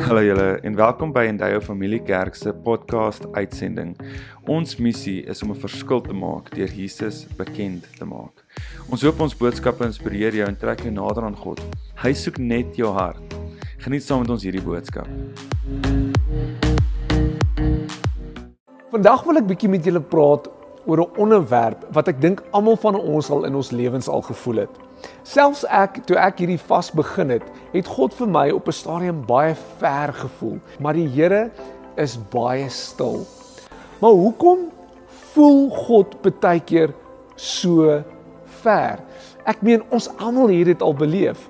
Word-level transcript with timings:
Hallo 0.00 0.22
julle 0.24 0.58
en 0.64 0.76
welkom 0.76 1.10
by 1.12 1.26
Endeavour 1.28 1.60
Familie 1.60 2.00
Kerk 2.02 2.34
se 2.34 2.52
podcast 2.64 3.26
uitsending. 3.36 3.90
Ons 4.48 4.78
missie 4.80 5.24
is 5.28 5.42
om 5.42 5.50
'n 5.50 5.60
verskil 5.60 6.00
te 6.00 6.12
maak 6.12 6.48
deur 6.54 6.72
Jesus 6.72 7.26
bekend 7.36 7.84
te 7.98 8.04
maak. 8.04 8.44
Ons 8.88 9.02
hoop 9.02 9.20
ons 9.20 9.36
boodskappe 9.36 9.84
inspireer 9.84 10.34
jou 10.34 10.48
en 10.48 10.56
trek 10.56 10.80
jou 10.80 10.92
nader 10.92 11.22
aan 11.22 11.36
God. 11.36 11.60
Hy 12.02 12.12
soek 12.12 12.38
net 12.38 12.76
jou 12.76 12.92
hart. 12.92 13.36
Geniet 13.78 14.02
saam 14.02 14.20
met 14.20 14.30
ons 14.30 14.42
hierdie 14.42 14.64
boodskap. 14.64 15.08
Vandag 18.90 19.24
wil 19.24 19.36
ek 19.36 19.46
bietjie 19.46 19.68
met 19.68 19.84
julle 19.84 20.00
praat 20.00 20.48
oor 20.86 20.98
'n 21.00 21.16
onderwerp 21.16 21.84
wat 21.92 22.08
ek 22.08 22.20
dink 22.20 22.42
almal 22.50 22.76
van 22.76 22.94
ons 22.94 23.30
al 23.30 23.44
in 23.44 23.54
ons 23.54 23.70
lewens 23.70 24.08
al 24.08 24.22
gevoel 24.22 24.56
het. 24.56 24.89
Selfs 25.22 25.64
ek 25.64 26.00
toe 26.08 26.16
ek 26.18 26.40
hierdie 26.42 26.60
vas 26.68 26.90
begin 26.90 27.30
het, 27.30 27.44
het 27.72 27.86
God 27.86 28.14
vir 28.18 28.28
my 28.28 28.50
op 28.50 28.68
'n 28.68 28.72
stadium 28.72 29.20
baie 29.26 29.54
ver 29.78 30.12
gevoel, 30.12 30.58
maar 30.80 30.94
die 30.94 31.08
Here 31.08 31.50
is 31.96 32.18
baie 32.30 32.68
stil. 32.68 33.26
Maar 34.00 34.10
hoekom 34.10 34.58
voel 35.32 35.70
God 35.70 36.16
baie 36.22 36.60
keer 36.60 36.94
so 37.36 38.02
ver? 38.62 38.98
Ek 39.44 39.62
meen 39.62 39.82
ons 39.90 40.08
almal 40.18 40.48
het 40.48 40.66
dit 40.66 40.82
al 40.82 40.94
beleef. 40.94 41.48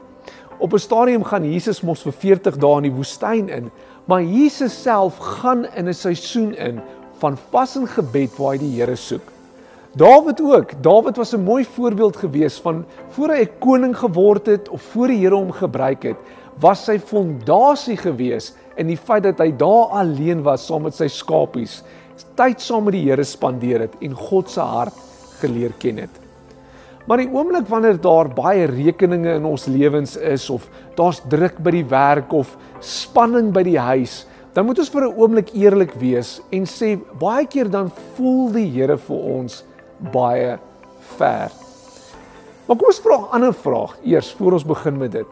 Op 0.58 0.72
'n 0.72 0.78
stadium 0.78 1.24
gaan 1.24 1.44
Jesus 1.44 1.80
mos 1.80 2.02
vir 2.02 2.12
40 2.12 2.56
dae 2.56 2.76
in 2.76 2.82
die 2.82 2.98
woestyn 2.98 3.48
in, 3.48 3.70
maar 4.04 4.22
Jesus 4.22 4.82
self 4.82 5.16
gaan 5.16 5.64
in 5.74 5.88
'n 5.88 5.94
seisoen 5.94 6.54
in 6.54 6.80
van 7.18 7.36
vas 7.50 7.76
en 7.76 7.86
gebed 7.86 8.36
waar 8.36 8.52
hy 8.52 8.58
die 8.58 8.80
Here 8.80 8.96
soek. 8.96 9.39
Dawid 9.90 10.38
ook. 10.40 10.82
Dawid 10.82 11.16
was 11.16 11.32
'n 11.34 11.42
mooi 11.42 11.64
voorbeeld 11.64 12.16
gewees 12.16 12.60
van 12.60 12.84
voor 13.08 13.28
hy 13.28 13.42
'n 13.42 13.58
koning 13.58 13.98
geword 13.98 14.46
het 14.46 14.68
of 14.68 14.82
voor 14.82 15.06
die 15.06 15.18
Here 15.18 15.34
hom 15.34 15.52
gebruik 15.52 16.02
het, 16.02 16.16
was 16.60 16.84
sy 16.84 16.98
fondasie 16.98 17.96
gewees 17.96 18.54
in 18.76 18.86
die 18.86 18.96
feit 18.96 19.22
dat 19.22 19.38
hy 19.38 19.56
daar 19.56 19.90
alleen 19.90 20.42
was 20.42 20.66
saam 20.66 20.82
met 20.82 20.94
sy 20.94 21.08
skapies, 21.08 21.82
tyd 22.34 22.60
saam 22.60 22.84
met 22.84 22.92
die 22.92 23.10
Here 23.10 23.24
spandeer 23.24 23.80
het 23.80 23.94
en 24.00 24.14
God 24.14 24.50
se 24.50 24.60
hart 24.60 24.94
geleer 25.40 25.72
ken 25.78 25.96
het. 25.96 26.20
Maar 27.06 27.16
die 27.16 27.32
oomblik 27.32 27.66
wanneer 27.66 28.00
daar 28.00 28.28
baie 28.28 28.66
rekeninge 28.66 29.34
in 29.34 29.44
ons 29.44 29.66
lewens 29.66 30.16
is 30.16 30.50
of 30.50 30.68
daar's 30.94 31.20
druk 31.28 31.58
by 31.58 31.70
die 31.70 31.88
werk 31.88 32.32
of 32.32 32.56
spanning 32.80 33.52
by 33.52 33.62
die 33.62 33.78
huis, 33.78 34.26
dan 34.52 34.66
moet 34.66 34.78
ons 34.78 34.90
vir 34.90 35.02
'n 35.02 35.14
oomblik 35.16 35.54
eerlik 35.54 35.94
wees 35.94 36.40
en 36.52 36.64
sê 36.64 36.98
baie 37.18 37.46
keer 37.46 37.68
dan 37.68 37.90
voel 38.14 38.52
die 38.52 38.70
Here 38.70 38.96
vir 38.96 39.16
ons 39.16 39.64
baie 40.12 40.58
ver. 41.16 41.50
Maar 42.66 42.76
kom 42.78 42.86
ons 42.86 43.00
vra 43.02 43.16
'n 43.18 43.32
ander 43.34 43.54
vraag 43.54 43.96
eers 44.02 44.32
voor 44.32 44.52
ons 44.52 44.64
begin 44.64 44.98
met 44.98 45.12
dit. 45.12 45.26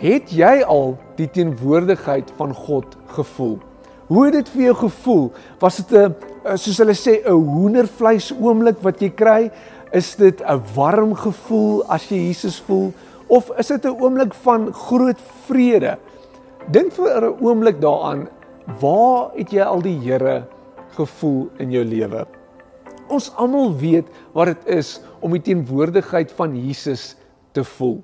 Het 0.00 0.30
jy 0.30 0.62
al 0.62 0.96
die 1.16 1.30
teenwoordigheid 1.30 2.32
van 2.36 2.54
God 2.54 2.96
gevoel? 3.06 3.58
Hoe 4.06 4.24
het 4.24 4.32
dit 4.32 4.48
vir 4.48 4.62
jou 4.62 4.74
gevoel? 4.74 5.32
Was 5.58 5.76
dit 5.76 5.92
'n 5.92 6.14
soos 6.56 6.78
hulle 6.78 6.94
sê 6.94 7.20
'n 7.24 7.30
hoendervleis 7.30 8.32
oomblik 8.40 8.78
wat 8.82 9.00
jy 9.00 9.10
kry? 9.10 9.50
Is 9.92 10.16
dit 10.16 10.40
'n 10.40 10.62
warm 10.74 11.14
gevoel 11.14 11.84
as 11.88 12.08
jy 12.08 12.16
Jesus 12.16 12.60
voel 12.60 12.92
of 13.26 13.50
is 13.58 13.66
dit 13.66 13.84
'n 13.84 14.00
oomblik 14.00 14.34
van 14.34 14.72
groot 14.72 15.20
vrede? 15.46 15.98
Dink 16.70 16.92
vir 16.92 17.20
'n 17.20 17.36
oomblik 17.40 17.80
daaraan, 17.80 18.28
waar 18.80 19.30
het 19.36 19.50
jy 19.50 19.62
al 19.62 19.82
die 19.82 19.98
Here 19.98 20.44
gevoel 20.96 21.50
in 21.58 21.70
jou 21.70 21.84
lewe? 21.84 22.39
Ons 23.10 23.30
almal 23.40 23.74
weet 23.80 24.08
wat 24.36 24.52
dit 24.52 24.70
is 24.78 24.98
om 25.20 25.34
die 25.34 25.42
teenwoordigheid 25.50 26.32
van 26.38 26.54
Jesus 26.56 27.14
te 27.56 27.64
voel. 27.66 27.98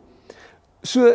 So 0.82 1.14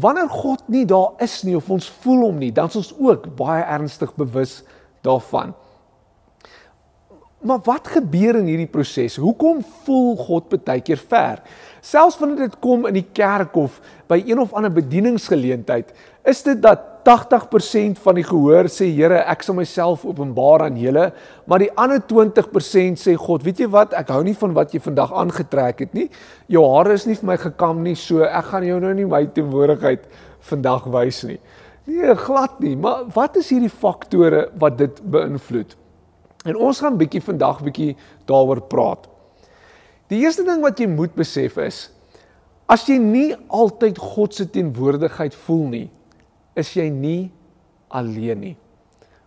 wanneer 0.00 0.30
God 0.30 0.64
nie 0.70 0.86
daar 0.88 1.18
is 1.22 1.42
nie 1.46 1.56
of 1.58 1.70
ons 1.70 1.88
voel 2.02 2.28
hom 2.28 2.38
nie, 2.40 2.52
dan 2.54 2.70
is 2.70 2.78
ons 2.80 2.92
ook 2.98 3.26
baie 3.38 3.64
ernstig 3.64 4.14
bewus 4.18 4.60
daarvan. 5.06 5.54
Maar 7.38 7.60
wat 7.62 7.86
gebeur 7.94 8.40
in 8.40 8.48
hierdie 8.50 8.70
proses? 8.70 9.16
Hoekom 9.22 9.60
voel 9.84 10.16
God 10.18 10.50
baie 10.50 10.82
keer 10.82 10.98
ver? 10.98 11.42
Selfs 11.80 12.18
wanneer 12.18 12.48
dit 12.48 12.56
kom 12.62 12.88
in 12.90 12.98
die 12.98 13.06
kerk 13.14 13.54
of 13.56 13.78
by 14.10 14.18
een 14.26 14.40
of 14.42 14.54
ander 14.58 14.72
bedieningsgeleentheid, 14.74 15.92
is 16.26 16.42
dit 16.42 16.58
dat 16.62 16.97
80% 17.08 17.96
van 18.04 18.18
die 18.18 18.24
gehoor 18.26 18.68
sê 18.68 18.90
Here, 18.92 19.22
ek 19.32 19.44
sal 19.46 19.56
myself 19.56 20.04
openbaar 20.04 20.66
aan 20.66 20.76
julle, 20.76 21.06
maar 21.48 21.62
die 21.62 21.70
ander 21.80 22.02
20% 22.04 23.00
sê 23.00 23.14
God, 23.16 23.46
weet 23.46 23.62
jy 23.64 23.68
wat, 23.72 23.94
ek 23.96 24.12
hou 24.12 24.20
nie 24.26 24.36
van 24.36 24.52
wat 24.56 24.74
jy 24.76 24.82
vandag 24.84 25.14
aangetrek 25.16 25.80
het 25.86 25.96
nie. 25.96 26.08
Jou 26.52 26.66
hare 26.74 26.98
is 26.98 27.06
nie 27.08 27.16
vir 27.16 27.30
my 27.32 27.38
gekam 27.40 27.80
nie, 27.86 27.96
so 27.96 28.26
ek 28.26 28.50
gaan 28.52 28.68
jou 28.68 28.78
nou 28.84 28.92
nie 28.98 29.08
my 29.08 29.22
teenwoordigheid 29.32 30.04
vandag 30.50 30.88
wys 30.92 31.24
nie. 31.28 31.40
Nee, 31.88 32.12
glad 32.20 32.60
nie, 32.60 32.76
maar 32.76 33.06
wat 33.14 33.38
is 33.40 33.48
hierdie 33.54 33.72
faktore 33.72 34.50
wat 34.60 34.76
dit 34.76 35.00
beïnvloed? 35.08 35.72
En 36.44 36.58
ons 36.68 36.80
gaan 36.84 36.98
bietjie 37.00 37.24
vandag 37.24 37.62
bietjie 37.64 37.94
daaroor 38.28 38.66
praat. 38.68 39.08
Die 40.12 40.20
eerste 40.20 40.44
ding 40.44 40.60
wat 40.64 40.80
jy 40.80 40.88
moet 40.92 41.16
besef 41.16 41.56
is 41.64 41.86
as 42.68 42.82
jy 42.84 42.98
nie 43.00 43.30
altyd 43.48 43.96
God 43.96 44.34
se 44.36 44.44
teenwoordigheid 44.52 45.32
voel 45.46 45.62
nie, 45.72 45.86
is 46.58 46.74
jy 46.76 46.88
nie 46.90 47.30
alleen 47.88 48.40
nie. 48.42 48.56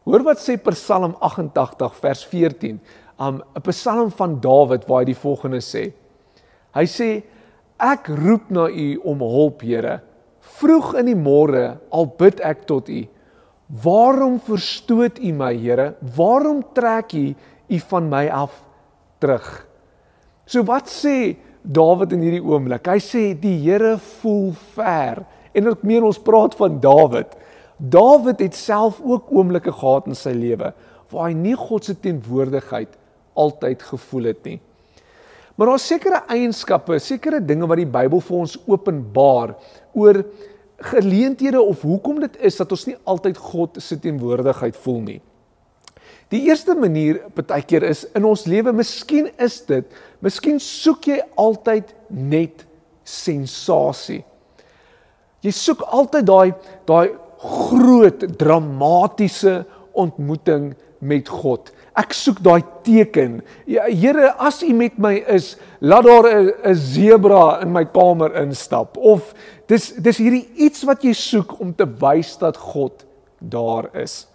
Hoor 0.05 0.25
wat 0.25 0.41
sê 0.41 0.57
Psalm 0.57 1.13
88 1.21 1.97
vers 2.01 2.23
14, 2.25 2.79
um, 3.19 3.41
'n 3.55 3.61
Psalm 3.69 4.11
van 4.11 4.39
Dawid 4.41 4.87
waar 4.87 5.01
hy 5.01 5.13
die 5.13 5.23
volgende 5.23 5.61
sê. 5.61 5.93
Hy 6.73 6.85
sê 6.85 7.23
ek 7.79 8.07
roep 8.07 8.49
na 8.49 8.67
U 8.69 8.87
om 9.03 9.19
hulp, 9.19 9.61
Here. 9.61 10.01
Vroeg 10.41 10.95
in 10.99 11.05
die 11.05 11.15
môre 11.15 11.79
al 11.91 12.05
bid 12.17 12.41
ek 12.41 12.65
tot 12.65 12.89
U. 12.89 13.07
Waarom 13.83 14.39
verstoot 14.39 15.19
U 15.19 15.31
my, 15.33 15.53
Here? 15.53 15.95
Waarom 16.01 16.63
trek 16.73 17.13
U 17.13 17.35
U 17.69 17.79
van 17.91 18.09
my 18.09 18.27
af 18.27 18.51
terug? 19.19 19.67
So 20.45 20.63
wat 20.63 20.89
sê 20.89 21.37
Dawid 21.63 22.11
in 22.13 22.23
hierdie 22.25 22.41
oomblik? 22.41 22.87
Hy 22.87 22.97
sê 22.97 23.23
die 23.37 23.59
Here 23.61 23.97
voel 23.97 24.51
ver. 24.73 25.21
En 25.53 25.71
ek 25.73 25.83
meen 25.87 26.05
ons 26.07 26.19
praat 26.21 26.55
van 26.59 26.79
Dawid. 26.83 27.35
Dawid 27.77 28.39
het 28.43 28.55
self 28.55 29.01
ook 29.03 29.31
oomblikke 29.33 29.73
gehad 29.73 30.07
in 30.07 30.17
sy 30.17 30.33
lewe 30.37 30.73
waar 31.11 31.27
hy 31.27 31.35
nie 31.35 31.57
God 31.59 31.83
se 31.83 31.95
teenwoordigheid 31.99 32.93
altyd 33.35 33.81
gevoel 33.83 34.29
het 34.29 34.45
nie. 34.47 34.59
Maar 35.59 35.73
daar's 35.73 35.87
sekere 35.91 36.21
eienskappe, 36.31 36.95
sekere 37.03 37.41
dinge 37.43 37.67
wat 37.67 37.81
die 37.81 37.89
Bybel 37.89 38.23
vir 38.23 38.37
ons 38.37 38.55
openbaar 38.63 39.57
oor 39.91 40.21
geleenthede 40.91 41.61
of 41.61 41.83
hoekom 41.85 42.21
dit 42.23 42.39
is 42.47 42.57
dat 42.57 42.71
ons 42.71 42.87
nie 42.87 42.95
altyd 43.03 43.37
God 43.37 43.77
se 43.83 43.99
teenwoordigheid 43.99 44.79
voel 44.85 45.01
nie. 45.09 45.19
Die 46.31 46.45
eerste 46.47 46.73
manier 46.79 47.19
partykeer 47.35 47.83
is 47.89 48.05
in 48.15 48.25
ons 48.25 48.45
lewe, 48.47 48.71
miskien 48.73 49.27
is 49.35 49.59
dit, 49.67 49.87
miskien 50.23 50.61
soek 50.63 51.09
jy 51.11 51.19
altyd 51.35 51.91
net 52.07 52.63
sensasie. 53.03 54.21
Jy 55.41 55.51
soek 55.51 55.81
altyd 55.81 56.25
daai 56.29 56.53
daai 56.89 57.13
groot 57.41 58.25
dramatiese 58.37 59.63
ontmoeting 59.97 60.73
met 61.01 61.29
God. 61.29 61.71
Ek 61.97 62.13
soek 62.15 62.39
daai 62.45 62.61
teken. 62.85 63.39
Ja, 63.67 63.87
Here, 63.89 64.31
as 64.39 64.61
U 64.63 64.69
met 64.77 64.99
my 65.01 65.15
is, 65.33 65.55
laat 65.81 66.05
daar 66.05 66.27
'n 66.29 66.75
sebra 66.75 67.61
in 67.61 67.71
my 67.73 67.85
kamer 67.85 68.35
instap 68.43 68.97
of 68.97 69.33
dis 69.67 69.91
dis 69.97 70.17
hierdie 70.17 70.47
iets 70.55 70.83
wat 70.83 71.03
jy 71.03 71.13
soek 71.13 71.59
om 71.59 71.73
te 71.73 71.85
wys 71.85 72.37
dat 72.37 72.57
God 72.57 73.05
daar 73.39 73.89
is. 73.95 74.27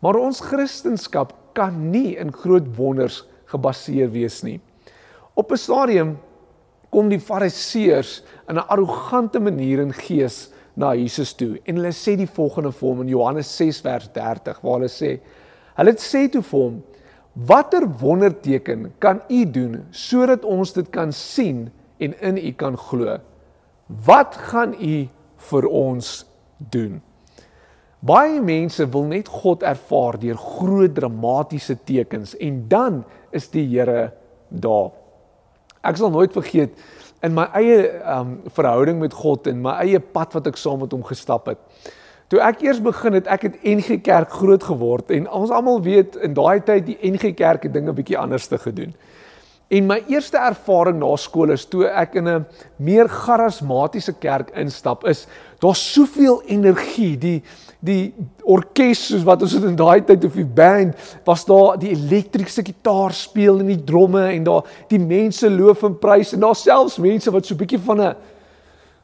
Maar 0.00 0.16
ons 0.16 0.40
Christendom 0.40 1.28
kan 1.52 1.90
nie 1.90 2.16
in 2.16 2.32
groot 2.32 2.76
wonders 2.76 3.24
gebaseer 3.50 4.10
wees 4.10 4.42
nie. 4.42 4.60
Op 5.34 5.52
'n 5.52 5.56
stadium 5.56 6.18
kom 6.90 7.08
die 7.08 7.20
Fariseërs 7.22 8.22
in 8.48 8.56
'n 8.56 8.66
arrogante 8.68 9.40
manier 9.40 9.80
in 9.80 9.92
gees 9.92 10.50
na 10.74 10.94
Jesus 10.94 11.32
toe. 11.34 11.58
En 11.64 11.76
hulle 11.76 11.92
sê 11.92 12.16
die 12.16 12.26
volgende 12.26 12.72
vir 12.72 12.88
hom 12.88 13.02
in 13.02 13.08
Johannes 13.08 13.56
6 13.56 13.80
vers 13.80 14.08
30 14.12 14.60
waar 14.62 14.78
hulle 14.78 14.88
sê 14.88 15.20
hulle 15.76 15.94
sê 15.96 16.28
toe 16.30 16.42
vir 16.42 16.60
hom 16.60 16.82
watter 17.46 17.86
wonderteken 18.00 18.92
kan 18.98 19.20
u 19.28 19.44
doen 19.44 19.84
sodat 19.90 20.44
ons 20.44 20.72
dit 20.72 20.90
kan 20.90 21.12
sien 21.12 21.70
en 21.98 22.14
in 22.20 22.36
u 22.36 22.52
kan 22.52 22.76
glo? 22.76 23.18
Wat 23.86 24.36
gaan 24.50 24.74
u 24.74 25.08
vir 25.50 25.66
ons 25.66 26.26
doen? 26.58 27.00
Baie 28.00 28.40
mense 28.40 28.86
wil 28.88 29.04
net 29.10 29.28
God 29.28 29.62
ervaar 29.62 30.16
deur 30.18 30.38
groot 30.40 30.94
dramatiese 30.96 31.76
tekens 31.84 32.32
en 32.40 32.62
dan 32.68 33.02
is 33.30 33.50
die 33.52 33.66
Here 33.68 34.12
daar. 34.48 34.99
Ek 35.86 35.96
sal 35.96 36.10
nooit 36.12 36.32
vergeet 36.32 36.76
in 37.24 37.34
my 37.36 37.46
eie 37.56 37.80
um 38.16 38.36
verhouding 38.56 39.00
met 39.00 39.16
God 39.16 39.48
en 39.50 39.60
my 39.64 39.76
eie 39.84 40.00
pad 40.00 40.36
wat 40.36 40.48
ek 40.48 40.60
saam 40.60 40.80
met 40.84 40.92
hom 40.92 41.04
gestap 41.04 41.48
het. 41.50 41.60
Toe 42.30 42.38
ek 42.46 42.62
eers 42.62 42.78
begin 42.82 43.16
het, 43.18 43.26
ek 43.26 43.48
het 43.48 43.56
NG 43.66 43.98
Kerk 44.06 44.30
groot 44.38 44.62
geword 44.62 45.10
en 45.10 45.26
ons 45.26 45.50
almal 45.50 45.80
weet 45.82 46.16
in 46.22 46.36
daai 46.36 46.60
tyd 46.62 46.86
die 46.86 46.98
NG 47.02 47.34
Kerk 47.34 47.66
het 47.66 47.74
dinge 47.74 47.92
bietjie 47.96 48.18
anders 48.18 48.46
te 48.46 48.58
gedoen. 48.60 48.94
En 49.70 49.86
my 49.86 50.00
eerste 50.10 50.34
ervaring 50.34 50.96
na 50.98 51.12
skool 51.14 51.52
is 51.54 51.62
toe 51.70 51.84
ek 51.86 52.16
in 52.18 52.28
'n 52.28 52.46
meer 52.82 53.06
charismatiese 53.06 54.12
kerk 54.18 54.50
instap 54.58 55.04
is 55.06 55.26
daar's 55.62 55.92
soveel 55.92 56.42
energie. 56.46 57.16
Die 57.16 57.42
die 57.78 58.12
orkes 58.42 59.06
soos 59.06 59.22
wat 59.24 59.42
ons 59.42 59.54
in 59.54 59.76
daai 59.76 60.02
tyd 60.04 60.24
of 60.24 60.34
die 60.34 60.44
band 60.44 60.96
was 61.24 61.44
daar 61.44 61.78
die 61.78 61.92
elektriese 61.94 62.62
gitaar 62.62 63.12
speel 63.12 63.60
en 63.60 63.66
die 63.66 63.84
dromme 63.84 64.24
en 64.32 64.44
daar 64.44 64.64
die 64.88 64.98
mense 64.98 65.50
loof 65.50 65.82
en 65.82 65.98
prys 65.98 66.32
en 66.32 66.40
daar 66.40 66.56
selfs 66.56 66.98
mense 66.98 67.30
wat 67.30 67.46
so 67.46 67.54
bietjie 67.54 67.78
van 67.78 68.00
'n 68.00 68.14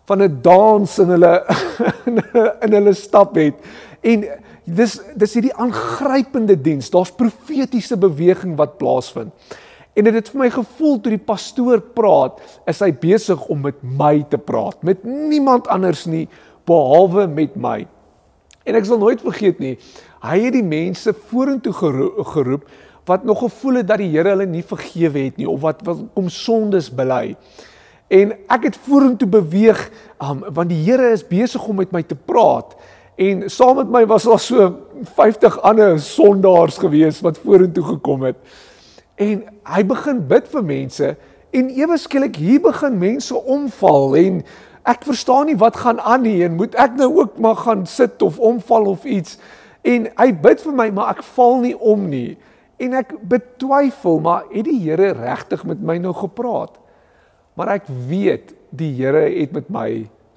van 0.07 0.23
'n 0.23 0.43
dans 0.43 0.99
in 0.99 1.09
hulle 1.09 1.45
in 2.67 2.73
hulle 2.73 2.93
stap 2.93 3.37
het. 3.37 3.55
En 4.03 4.27
dis 4.65 5.01
dis 5.15 5.35
hierdie 5.35 5.55
aangrypende 5.55 6.61
diens. 6.61 6.91
Daar's 6.91 7.13
profetiese 7.13 7.97
beweging 7.97 8.57
wat 8.57 8.79
plaasvind 8.79 9.33
En 9.97 10.05
dit 10.05 10.15
het 10.15 10.29
vir 10.29 10.43
my 10.43 10.49
gevoel 10.53 10.99
toe 11.01 11.13
die 11.15 11.25
pastoor 11.25 11.81
praat, 11.97 12.41
is 12.69 12.83
hy 12.85 12.91
besig 12.93 13.47
om 13.53 13.63
met 13.65 13.79
my 13.81 14.21
te 14.29 14.37
praat, 14.37 14.83
met 14.85 15.05
niemand 15.05 15.71
anders 15.73 16.05
nie 16.11 16.27
behalwe 16.69 17.25
met 17.31 17.55
my. 17.57 17.79
En 18.67 18.77
ek 18.77 18.89
sal 18.89 19.01
nooit 19.01 19.23
vergeet 19.25 19.63
nie, 19.63 19.77
hy 20.27 20.41
het 20.43 20.57
die 20.57 20.67
mense 20.67 21.15
vorentoe 21.31 21.73
geroep 21.73 22.67
wat 23.07 23.25
nog 23.25 23.45
gevoel 23.45 23.81
het 23.81 23.89
dat 23.89 24.03
die 24.03 24.11
Here 24.11 24.33
hulle 24.35 24.49
nie 24.51 24.65
vergewe 24.67 25.29
het 25.29 25.37
nie 25.39 25.47
of 25.49 25.61
wat 25.63 25.85
wat 25.87 26.03
om 26.19 26.29
sondes 26.33 26.91
bely. 26.91 27.37
En 28.11 28.35
ek 28.53 28.69
het 28.69 28.79
vorentoe 28.87 29.29
beweeg 29.31 29.79
um, 30.23 30.43
want 30.51 30.71
die 30.75 30.83
Here 30.83 31.13
is 31.15 31.25
besig 31.27 31.63
om 31.63 31.79
met 31.79 31.95
my 31.95 32.03
te 32.03 32.19
praat. 32.19 32.75
En 33.17 33.47
saam 33.51 33.79
met 33.81 33.93
my 33.95 34.03
was 34.11 34.27
daar 34.29 34.43
so 34.43 34.73
50 35.17 35.61
ander 35.63 36.01
sondaars 36.03 36.79
gewees 36.83 37.23
wat 37.25 37.39
vorentoe 37.39 37.85
gekom 37.95 38.27
het. 38.27 38.43
En 39.17 39.45
hy 39.65 39.83
begin 39.89 40.21
bid 40.29 40.49
vir 40.53 40.65
mense 40.65 41.11
en 41.57 41.69
ewe 41.73 41.97
skielik 41.97 42.37
hier 42.37 42.61
begin 42.61 42.99
mense 43.01 43.37
omval 43.37 44.17
en 44.21 44.43
ek 44.87 45.07
verstaan 45.09 45.49
nie 45.51 45.57
wat 45.59 45.79
gaan 45.81 46.01
aan 46.01 46.27
nie 46.27 46.43
en 46.45 46.59
moet 46.59 46.77
ek 46.79 46.99
nou 46.99 47.09
ook 47.23 47.39
maar 47.43 47.57
gaan 47.65 47.87
sit 47.89 48.23
of 48.23 48.39
omval 48.39 48.91
of 48.93 49.07
iets. 49.09 49.39
En 49.87 50.11
hy 50.19 50.29
bid 50.33 50.61
vir 50.63 50.77
my 50.77 50.91
maar 50.93 51.17
ek 51.17 51.25
val 51.37 51.63
nie 51.65 51.75
om 51.79 52.05
nie. 52.11 52.37
En 52.83 52.99
ek 53.01 53.15
betwyfel 53.25 54.21
maar 54.21 54.45
het 54.53 54.69
die 54.69 54.79
Here 54.85 55.15
regtig 55.17 55.65
met 55.65 55.81
my 55.81 55.97
nou 56.03 56.13
gepraat? 56.17 56.77
Maar 57.57 57.79
ek 57.79 57.89
weet 58.11 58.53
die 58.77 58.93
Here 58.99 59.25
het 59.33 59.57
met 59.57 59.73
my 59.73 59.89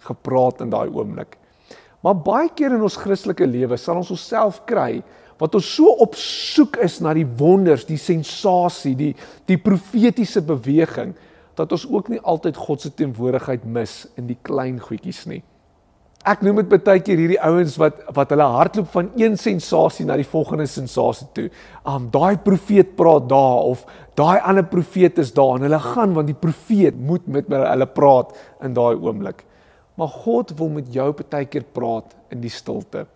gepraat 0.08 0.64
in 0.64 0.72
daai 0.72 0.88
oomblik. 0.88 1.36
Maar 2.00 2.16
baie 2.16 2.52
keer 2.56 2.78
in 2.78 2.86
ons 2.86 2.96
Christelike 2.96 3.44
lewe 3.44 3.78
sal 3.78 4.00
ons 4.00 4.14
onsself 4.16 4.62
kry 4.70 5.02
wat 5.40 5.56
ons 5.56 5.68
so 5.76 5.92
op 6.04 6.18
soek 6.20 6.78
is 6.84 7.00
na 7.04 7.14
die 7.16 7.28
wonders, 7.40 7.88
die 7.88 8.00
sensasie, 8.00 8.96
die 8.96 9.14
die 9.48 9.58
profetiese 9.58 10.44
beweging 10.46 11.16
dat 11.60 11.72
ons 11.76 11.86
ook 11.92 12.08
nie 12.12 12.22
altyd 12.24 12.58
God 12.60 12.84
se 12.84 12.92
teenwoordigheid 12.96 13.66
mis 13.68 14.06
in 14.20 14.30
die 14.30 14.38
klein 14.48 14.80
goedjies 14.80 15.26
nie. 15.28 15.42
Ek 16.28 16.42
noem 16.44 16.60
dit 16.60 16.84
baie 16.84 17.00
keer 17.04 17.20
hierdie 17.20 17.40
ouens 17.48 17.78
wat 17.80 18.02
wat 18.16 18.32
hulle 18.34 18.48
hardloop 18.52 18.90
van 18.92 19.12
een 19.20 19.38
sensasie 19.40 20.06
na 20.08 20.18
die 20.20 20.28
volgende 20.28 20.68
sensasie 20.68 21.28
toe. 21.36 21.48
Um 21.88 22.10
daai 22.12 22.40
profeet 22.44 22.96
praat 23.00 23.30
daar 23.32 23.70
of 23.72 23.86
daai 24.20 24.40
ander 24.44 24.68
profeet 24.68 25.20
is 25.24 25.32
daar 25.36 25.56
en 25.56 25.68
hulle 25.68 25.80
gaan 25.84 26.16
want 26.18 26.28
die 26.28 26.42
profeet 26.48 27.00
moet 27.00 27.28
met 27.28 27.48
hulle 27.52 27.88
praat 27.88 28.36
in 28.64 28.76
daai 28.76 29.00
oomblik. 29.00 29.46
Maar 29.96 30.12
God 30.26 30.52
wil 30.60 30.76
met 30.76 30.92
jou 30.92 31.14
baie 31.22 31.48
keer 31.48 31.64
praat 31.64 32.16
in 32.32 32.44
die 32.44 32.52
stilte. 32.52 33.08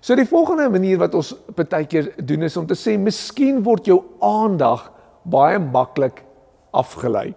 So 0.00 0.16
die 0.16 0.28
volgende 0.28 0.68
manier 0.72 0.98
wat 1.00 1.14
ons 1.14 1.34
baie 1.56 1.86
keer 1.86 2.12
doen 2.16 2.42
is 2.46 2.56
om 2.56 2.66
te 2.66 2.78
sê 2.78 2.96
miskien 2.98 3.62
word 3.64 3.86
jou 3.90 4.00
aandag 4.24 4.88
baie 5.22 5.58
maklik 5.60 6.22
afgelei. 6.70 7.30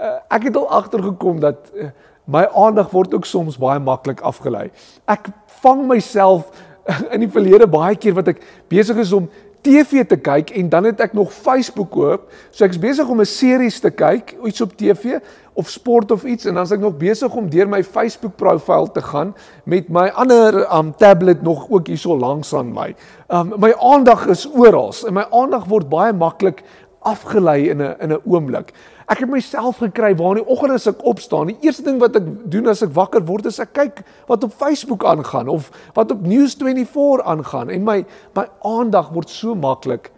Uh, 0.00 0.16
ek 0.32 0.48
het 0.48 0.56
al 0.56 0.68
agtergekom 0.80 1.40
dat 1.42 1.70
uh, 1.74 1.90
my 2.30 2.46
aandag 2.56 2.90
word 2.94 3.14
ook 3.14 3.28
soms 3.28 3.58
baie 3.60 3.80
maklik 3.82 4.22
afgelei. 4.26 4.70
Ek 5.10 5.28
vang 5.60 5.86
myself 5.88 6.50
in 7.14 7.24
die 7.24 7.30
verlede 7.30 7.68
baie 7.70 7.96
keer 8.00 8.16
wat 8.18 8.32
ek 8.32 8.42
besig 8.72 9.00
is 9.02 9.12
om 9.16 9.28
TV 9.60 10.04
te 10.06 10.16
kyk 10.16 10.50
en 10.50 10.68
dan 10.68 10.84
het 10.84 11.00
ek 11.00 11.12
nog 11.12 11.32
Facebook 11.32 11.96
oop. 11.96 12.28
So 12.50 12.64
ek's 12.64 12.78
besig 12.80 13.08
om 13.08 13.20
'n 13.20 13.26
series 13.26 13.80
te 13.80 13.90
kyk, 13.90 14.36
iets 14.44 14.60
op 14.60 14.76
TV 14.76 15.18
of 15.54 15.68
sport 15.68 16.10
of 16.10 16.24
iets 16.24 16.44
en 16.44 16.54
dan 16.54 16.64
is 16.64 16.70
ek 16.70 16.80
nog 16.80 16.96
besig 16.96 17.34
om 17.34 17.50
deur 17.50 17.68
my 17.68 17.82
Facebook 17.84 18.36
profiel 18.36 18.90
te 18.92 19.02
gaan 19.02 19.34
met 19.64 19.88
my 19.88 20.08
ander 20.14 20.64
um 20.76 20.94
tablet 20.96 21.42
nog 21.42 21.66
ook 21.68 21.86
hierso 21.86 22.16
langs 22.16 22.54
aan 22.54 22.72
my. 22.72 22.94
Um 23.28 23.52
my 23.58 23.74
aandag 23.78 24.26
is 24.26 24.46
oral 24.46 24.94
en 25.06 25.14
my 25.14 25.26
aandag 25.30 25.64
word 25.64 25.88
baie 25.88 26.12
maklik 26.12 26.62
afgelei 27.00 27.70
in 27.70 27.82
'n 27.82 27.96
in 28.00 28.12
'n 28.12 28.20
oomblik. 28.24 28.72
Ek 29.10 29.24
het 29.24 29.30
myself 29.30 29.80
gekry 29.82 30.12
waar 30.14 30.36
in 30.36 30.44
die 30.44 30.52
oggend 30.52 30.76
as 30.76 30.86
ek 30.86 31.00
opstaan, 31.08 31.50
die 31.50 31.66
eerste 31.66 31.82
ding 31.82 31.98
wat 31.98 32.14
ek 32.20 32.26
doen 32.52 32.70
as 32.70 32.84
ek 32.86 32.92
wakker 32.94 33.24
word 33.26 33.48
is 33.50 33.58
ek 33.62 33.72
kyk 33.74 34.02
wat 34.28 34.44
op 34.46 34.54
Facebook 34.54 35.02
aangaan 35.08 35.50
of 35.50 35.72
wat 35.96 36.12
op 36.14 36.22
News24 36.22 37.24
aangaan 37.26 37.72
en 37.74 37.82
my 37.86 37.96
my 38.38 38.46
aandag 38.70 39.10
word 39.16 39.32
so 39.32 39.56
maklik 39.58 40.12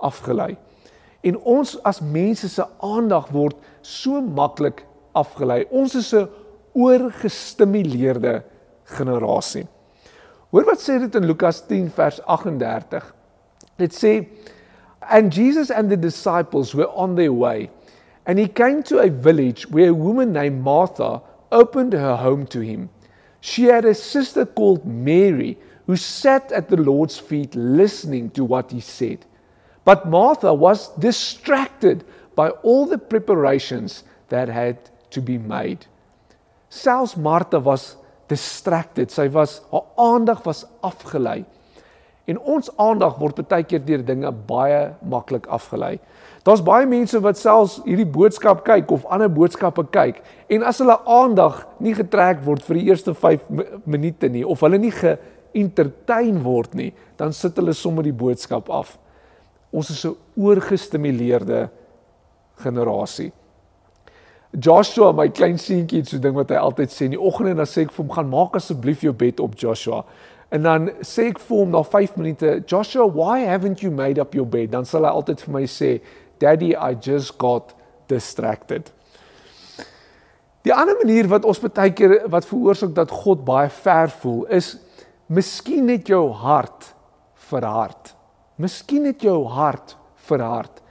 afgelei. 0.00 0.54
En 1.20 1.36
ons 1.44 1.74
as 1.84 2.00
mense 2.00 2.48
se 2.48 2.64
aandag 2.80 3.28
word 3.34 3.58
so 3.84 4.22
maklik 4.24 4.86
afgelei. 5.12 5.66
Ons 5.68 5.98
is 6.00 6.14
'n 6.14 6.28
oorgestimuleerde 6.72 8.42
generasie. 8.96 9.66
Hoor 10.50 10.64
wat 10.64 10.80
sê 10.80 10.98
dit 10.98 11.14
in 11.14 11.26
Lukas 11.26 11.60
10 11.66 11.90
vers 11.90 12.20
38. 12.24 13.14
Dit 13.76 13.92
sê 13.92 14.26
and 15.10 15.34
Jesus 15.34 15.70
and 15.70 15.90
the 15.90 15.96
disciples 15.96 16.72
were 16.72 16.88
on 16.94 17.14
their 17.16 17.32
way 17.32 17.70
and 18.30 18.38
he 18.38 18.46
came 18.46 18.80
to 18.80 19.00
a 19.00 19.10
village 19.10 19.68
where 19.70 19.88
a 19.88 19.92
woman 19.92 20.32
named 20.32 20.62
Martha 20.62 21.20
opened 21.50 21.92
her 21.92 22.14
home 22.14 22.46
to 22.46 22.60
him. 22.60 22.88
She 23.40 23.64
had 23.64 23.84
a 23.84 23.92
sister 23.92 24.46
called 24.46 24.86
Mary 24.86 25.58
who 25.88 25.96
sat 25.96 26.52
at 26.52 26.68
the 26.68 26.76
Lord's 26.76 27.18
feet 27.18 27.52
listening 27.56 28.30
to 28.30 28.44
what 28.44 28.70
he 28.70 28.78
said. 28.78 29.26
But 29.84 30.06
Martha 30.06 30.54
was 30.54 30.90
distracted 30.90 32.04
by 32.36 32.50
all 32.62 32.86
the 32.86 32.98
preparations 32.98 34.04
that 34.28 34.48
had 34.48 34.78
to 35.10 35.20
be 35.20 35.36
made. 35.36 35.86
Selfs 36.70 37.16
Martha 37.16 37.58
was 37.58 37.96
distracted. 38.28 39.10
Sy 39.10 39.26
was 39.26 39.60
haar 39.72 39.86
aandag 39.98 40.46
was 40.46 40.64
afgelei. 40.84 41.44
En 42.30 42.38
ons 42.38 42.70
aandag 42.78 43.16
word 43.18 43.40
baie 43.50 43.64
keer 43.66 43.82
deur 43.82 44.02
dinge 44.06 44.30
baie 44.46 44.82
maklik 45.10 45.48
afgelei. 45.50 45.96
Daar's 46.46 46.62
baie 46.64 46.86
mense 46.86 47.18
wat 47.24 47.40
selfs 47.40 47.80
hierdie 47.86 48.08
boodskap 48.08 48.62
kyk 48.66 48.92
of 48.94 49.08
ander 49.10 49.30
boodskappe 49.32 49.84
kyk 49.92 50.22
en 50.52 50.64
as 50.68 50.78
hulle 50.82 50.96
aandag 51.10 51.64
nie 51.82 51.96
getrek 51.96 52.44
word 52.46 52.62
vir 52.68 52.80
die 52.80 52.86
eerste 52.92 53.16
5 53.16 53.50
minute 53.84 54.30
nie 54.30 54.44
of 54.46 54.62
hulle 54.64 54.78
nie 54.80 54.94
geëntertain 54.94 56.38
word 56.44 56.76
nie, 56.78 56.92
dan 57.18 57.34
sit 57.36 57.58
hulle 57.58 57.74
sommer 57.74 58.06
die 58.06 58.16
boodskap 58.16 58.70
af. 58.70 58.96
Ons 59.72 59.90
is 59.90 60.04
'n 60.06 60.16
oorgestimuleerde 60.36 61.68
generasie. 62.62 63.32
Joshua, 64.50 65.12
my 65.12 65.28
klein 65.28 65.58
seentjie, 65.58 66.00
het 66.00 66.08
so 66.08 66.18
ding 66.18 66.34
wat 66.34 66.50
hy 66.50 66.56
altyd 66.58 66.90
sê 66.90 67.06
in 67.06 67.12
die 67.14 67.20
oggend 67.20 67.52
en 67.52 67.56
dan 67.56 67.68
sê 67.70 67.84
ek 67.84 67.92
vir 67.94 68.02
hom 68.02 68.14
gaan 68.16 68.30
maak 68.32 68.56
asseblief 68.58 69.04
jou 69.06 69.12
bed 69.14 69.38
op 69.40 69.54
Joshua. 69.54 70.02
En 70.50 70.62
dan 70.66 70.88
sê 71.06 71.28
ek 71.30 71.38
vir 71.46 71.60
hom 71.62 71.70
na 71.70 71.82
5 71.86 72.16
minute, 72.18 72.54
Joshua, 72.66 73.06
why 73.06 73.44
haven't 73.46 73.84
you 73.84 73.90
made 73.94 74.18
up 74.18 74.34
your 74.34 74.46
bed? 74.46 74.72
Dan 74.72 74.84
sal 74.84 75.06
hy 75.06 75.12
altyd 75.14 75.44
vir 75.44 75.54
my 75.54 75.66
sê, 75.70 75.92
Daddy, 76.42 76.72
I 76.74 76.96
just 76.98 77.36
got 77.38 77.74
distracted. 78.10 78.90
Die 80.66 80.72
ander 80.74 80.98
manier 81.00 81.28
wat 81.30 81.46
ons 81.48 81.60
baie 81.62 81.92
keer 81.96 82.18
wat 82.32 82.48
veroorsaak 82.48 82.92
dat 82.96 83.12
God 83.22 83.46
baie 83.46 83.70
ver 83.72 84.10
voel 84.20 84.42
is 84.52 84.74
miskien 85.30 85.86
net 85.88 86.10
jou 86.10 86.26
hart 86.36 86.90
verhard. 87.48 88.12
Miskien 88.60 89.06
net 89.08 89.24
jou 89.24 89.38
hart 89.48 89.94
verhard. 90.28 90.82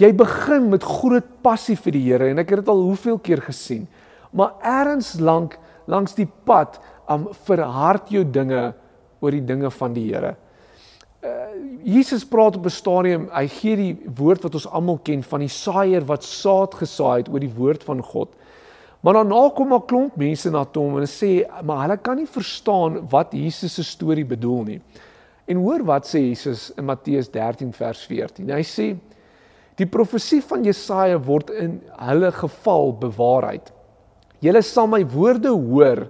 Jy 0.00 0.10
begin 0.18 0.70
met 0.72 0.82
groot 0.82 1.28
passie 1.44 1.76
vir 1.78 1.94
die 1.94 2.02
Here 2.08 2.30
en 2.32 2.40
ek 2.42 2.50
het 2.50 2.64
dit 2.64 2.72
al 2.72 2.82
hoeveel 2.88 3.20
keer 3.22 3.44
gesien. 3.44 3.84
Maar 4.32 4.56
eers 4.64 5.14
lank 5.20 5.58
langs 5.86 6.16
die 6.16 6.26
pad 6.46 6.80
um, 7.10 7.28
verhard 7.46 8.10
jou 8.10 8.24
dinge 8.24 8.72
oor 9.22 9.34
die 9.34 9.44
dinge 9.46 9.70
van 9.70 9.94
die 9.94 10.08
Here. 10.10 10.34
Uh, 11.22 11.30
Jesus 11.86 12.24
praat 12.26 12.56
op 12.58 12.66
'n 12.66 12.74
stadium, 12.74 13.28
hy 13.30 13.46
gee 13.46 13.76
die 13.76 13.96
woord 14.16 14.42
wat 14.42 14.54
ons 14.54 14.66
almal 14.66 14.98
ken 14.98 15.22
van 15.22 15.40
die 15.40 15.48
saaier 15.48 16.04
wat 16.04 16.24
saad 16.24 16.74
gesaai 16.74 17.22
het 17.22 17.28
oor 17.28 17.40
die 17.40 17.54
woord 17.54 17.84
van 17.84 18.02
God. 18.02 18.34
Maar 19.02 19.14
daarna 19.14 19.50
kom 19.54 19.72
'n 19.74 19.86
klomp 19.86 20.16
mense 20.16 20.50
na 20.50 20.66
hom 20.74 20.98
en 20.98 21.06
sê, 21.06 21.46
maar 21.62 21.82
hulle 21.82 21.96
kan 21.96 22.16
nie 22.16 22.26
verstaan 22.26 23.08
wat 23.08 23.32
Jesus 23.32 23.74
se 23.74 23.84
storie 23.84 24.24
bedoel 24.24 24.64
nie. 24.64 24.80
En 25.46 25.56
hoor 25.56 25.84
wat 25.84 26.06
sê 26.06 26.18
Jesus 26.18 26.72
in 26.76 26.84
Matteus 26.84 27.30
13 27.30 27.72
vers 27.72 28.06
14. 28.06 28.50
Hy 28.50 28.62
sê 28.62 28.96
Die 29.80 29.88
profesie 29.88 30.42
van 30.44 30.66
Jesaja 30.66 31.16
word 31.24 31.50
in 31.56 31.78
hulle 32.04 32.28
geval 32.36 32.92
bewaarheid. 33.00 33.70
Julle 34.44 34.60
sal 34.66 34.88
my 34.90 35.00
woorde 35.08 35.52
hoor 35.54 36.04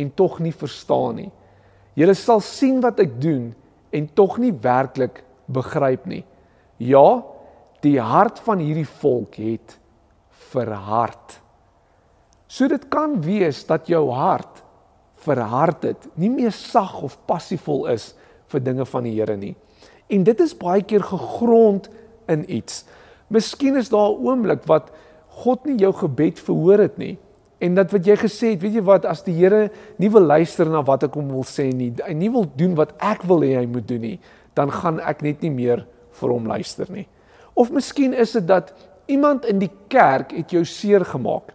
en 0.00 0.12
tog 0.16 0.38
nie 0.40 0.54
verstaan 0.56 1.18
nie. 1.20 1.28
Julle 1.98 2.14
sal 2.16 2.40
sien 2.40 2.80
wat 2.80 3.00
ek 3.00 3.18
doen 3.20 3.52
en 3.92 4.08
tog 4.16 4.38
nie 4.40 4.52
werklik 4.52 5.22
begryp 5.52 6.06
nie. 6.08 6.22
Ja, 6.80 7.22
die 7.84 7.98
hart 8.00 8.40
van 8.46 8.62
hierdie 8.62 8.88
volk 8.88 9.36
het 9.42 9.76
verhard. 10.52 11.38
So 12.48 12.68
dit 12.68 12.84
kan 12.92 13.18
wees 13.24 13.62
dat 13.68 13.88
jou 13.88 14.06
hart 14.12 14.62
verhard 15.22 15.84
het, 15.86 16.08
nie 16.18 16.30
meer 16.32 16.52
sag 16.54 16.96
of 17.04 17.18
passievol 17.28 17.86
is 17.92 18.12
vir 18.50 18.64
dinge 18.64 18.86
van 18.88 19.06
die 19.06 19.14
Here 19.14 19.36
nie. 19.38 19.54
En 20.12 20.24
dit 20.26 20.40
is 20.44 20.54
baie 20.58 20.82
keer 20.84 21.04
gegrond 21.06 21.88
in 22.30 22.42
iets. 22.50 22.82
Miskien 23.32 23.76
is 23.76 23.88
daar 23.88 24.10
'n 24.10 24.26
oomblik 24.26 24.66
wat 24.66 24.90
God 25.44 25.64
nie 25.64 25.78
jou 25.78 25.92
gebed 25.92 26.40
verhoor 26.40 26.78
het 26.78 26.98
nie. 26.98 27.18
En 27.62 27.76
dat 27.78 27.92
wat 27.94 28.06
jy 28.06 28.16
gesê 28.18 28.52
het, 28.54 28.62
weet 28.64 28.80
jy 28.80 28.82
wat, 28.86 29.06
as 29.06 29.22
die 29.22 29.36
Here 29.36 29.68
nie 30.02 30.10
wil 30.10 30.24
luister 30.26 30.66
na 30.70 30.82
wat 30.86 31.06
ek 31.06 31.14
hom 31.18 31.28
wil 31.30 31.44
sê 31.46 31.68
nie, 31.70 31.92
hy 32.02 32.14
nie 32.18 32.30
wil 32.32 32.48
doen 32.58 32.74
wat 32.78 32.94
ek 32.98 33.22
wil 33.30 33.44
hê 33.46 33.54
hy 33.60 33.66
moet 33.70 33.86
doen 33.86 34.02
nie, 34.02 34.16
dan 34.58 34.72
gaan 34.74 34.98
ek 34.98 35.22
net 35.22 35.44
nie 35.46 35.52
meer 35.54 35.84
vir 36.18 36.32
hom 36.34 36.48
luister 36.50 36.90
nie. 36.90 37.06
Of 37.54 37.70
miskien 37.70 38.16
is 38.18 38.34
dit 38.34 38.46
dat 38.48 38.72
iemand 39.10 39.46
in 39.46 39.60
die 39.62 39.70
kerk 39.92 40.32
het 40.34 40.52
jou 40.54 40.64
seer 40.66 41.04
gemaak. 41.06 41.52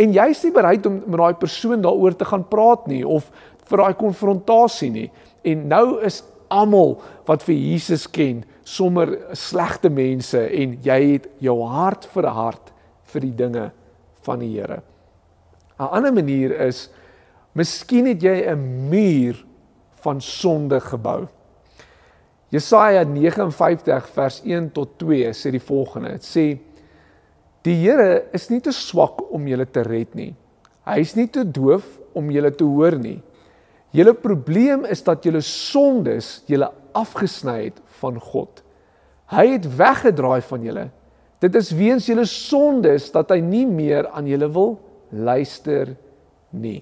En 0.00 0.14
jy 0.14 0.24
is 0.32 0.40
nie 0.46 0.54
bereid 0.54 0.86
om 0.88 1.00
met 1.04 1.20
daai 1.20 1.40
persoon 1.40 1.82
daaroor 1.84 2.16
te 2.16 2.28
gaan 2.28 2.46
praat 2.48 2.86
nie 2.88 3.02
of 3.04 3.28
vir 3.68 3.82
daai 3.82 3.98
konfrontasie 3.98 4.90
nie. 4.94 5.08
En 5.44 5.66
nou 5.68 5.98
is 6.06 6.22
almal 6.52 6.96
wat 7.28 7.44
vir 7.44 7.58
Jesus 7.58 8.06
ken 8.08 8.40
sommer 8.64 9.18
slegte 9.36 9.90
mense 9.92 10.40
en 10.40 10.78
jy 10.84 10.98
het 11.10 11.28
jou 11.44 11.58
hart 11.68 12.08
verhard 12.14 12.72
vir 13.12 13.28
die 13.28 13.36
dinge 13.44 13.66
van 14.24 14.40
die 14.40 14.54
Here. 14.54 14.80
'n 15.78 15.88
Ander 15.90 16.12
manier 16.12 16.60
is 16.60 16.90
miskien 17.54 18.06
het 18.06 18.22
jy 18.22 18.46
'n 18.50 18.88
muur 18.88 19.44
van 20.02 20.20
sonde 20.20 20.80
gebou. 20.80 21.28
Jesaja 22.48 23.04
59 23.04 24.08
vers 24.08 24.42
1 24.44 24.72
tot 24.72 24.98
2 24.98 25.32
sê 25.32 25.50
die 25.50 25.60
volgende. 25.60 26.12
Dit 26.18 26.24
sê 26.24 26.58
Die 27.62 27.76
Here 27.78 28.24
is 28.34 28.48
nie 28.50 28.60
te 28.60 28.72
swak 28.74 29.20
om 29.30 29.46
julle 29.46 29.66
te 29.70 29.84
red 29.86 30.16
nie. 30.18 30.34
Hy 30.82 30.98
is 30.98 31.14
nie 31.14 31.28
te 31.30 31.44
doof 31.46 31.84
om 32.18 32.30
julle 32.34 32.50
te 32.50 32.66
hoor 32.66 32.96
nie. 32.98 33.20
Julle 33.94 34.14
probleem 34.18 34.84
is 34.90 35.04
dat 35.06 35.22
julle 35.24 35.40
sondes 35.40 36.40
julle 36.50 36.72
afgesny 36.92 37.68
het 37.68 37.78
van 38.00 38.18
God. 38.20 38.64
Hy 39.30 39.46
het 39.54 39.68
weggedraai 39.78 40.40
van 40.48 40.64
julle. 40.66 40.88
Dit 41.40 41.54
is 41.58 41.70
weens 41.76 42.08
julle 42.10 42.26
sondes 42.26 43.10
dat 43.14 43.30
hy 43.30 43.38
nie 43.44 43.66
meer 43.66 44.08
aan 44.10 44.26
julle 44.26 44.48
wil 44.52 44.74
luister 45.12 45.94
nie. 46.50 46.80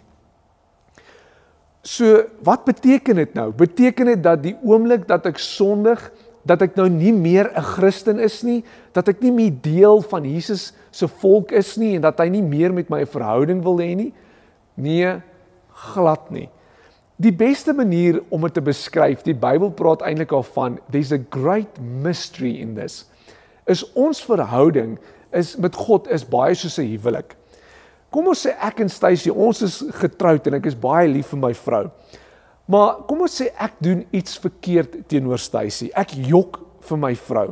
So, 1.83 2.25
wat 2.45 2.65
beteken 2.69 3.17
dit 3.23 3.35
nou? 3.35 3.51
Beteken 3.57 4.13
dit 4.13 4.23
dat 4.23 4.43
die 4.45 4.57
oomblik 4.63 5.07
dat 5.09 5.27
ek 5.31 5.41
sondig, 5.41 6.01
dat 6.45 6.63
ek 6.65 6.77
nou 6.77 6.89
nie 6.89 7.13
meer 7.13 7.51
'n 7.57 7.63
Christen 7.77 8.19
is 8.19 8.43
nie, 8.43 8.65
dat 8.93 9.09
ek 9.09 9.21
nie 9.21 9.33
meer 9.33 9.53
deel 9.53 10.01
van 10.01 10.25
Jesus 10.25 10.73
se 10.91 11.09
volk 11.09 11.53
is 11.53 11.77
nie 11.77 11.97
en 11.97 12.03
dat 12.03 12.19
hy 12.19 12.29
nie 12.29 12.43
meer 12.43 12.73
met 12.73 12.91
my 12.91 13.01
'n 13.01 13.07
verhouding 13.07 13.63
wil 13.63 13.79
hê 13.79 13.95
nie? 13.97 14.13
Nee, 14.77 15.23
glad 15.93 16.31
nie. 16.31 16.49
Die 17.17 17.33
beste 17.33 17.73
manier 17.73 18.23
om 18.29 18.41
dit 18.41 18.55
te 18.55 18.63
beskryf, 18.63 19.23
die 19.23 19.35
Bybel 19.35 19.71
praat 19.71 20.03
eintlik 20.03 20.33
al 20.33 20.43
van 20.43 20.79
there's 20.91 21.13
a 21.13 21.19
great 21.31 21.81
mystery 21.81 22.61
in 22.61 22.75
this. 22.75 23.05
Is 23.67 23.85
ons 23.93 24.25
verhouding 24.25 24.99
is 25.33 25.57
met 25.57 25.77
God 25.77 26.09
is 26.09 26.25
baie 26.25 26.55
soos 26.55 26.79
'n 26.79 26.89
huwelik. 26.97 27.37
Kom 28.11 28.27
ons 28.33 28.47
sê 28.47 28.57
ek 28.59 28.83
en 28.83 28.91
Stacy, 28.91 29.31
ons 29.31 29.63
is 29.63 29.77
getroud 30.01 30.47
en 30.51 30.59
ek 30.59 30.67
is 30.67 30.79
baie 30.79 31.09
lief 31.09 31.31
vir 31.31 31.43
my 31.45 31.53
vrou. 31.55 31.85
Maar 32.71 33.03
kom 33.07 33.23
ons 33.27 33.37
sê 33.41 33.51
ek 33.59 33.79
doen 33.83 34.03
iets 34.15 34.39
verkeerd 34.43 35.01
teenoor 35.11 35.39
Stacy. 35.43 35.91
Ek 35.95 36.15
jok 36.15 36.61
vir 36.87 36.99
my 36.99 37.13
vrou. 37.19 37.51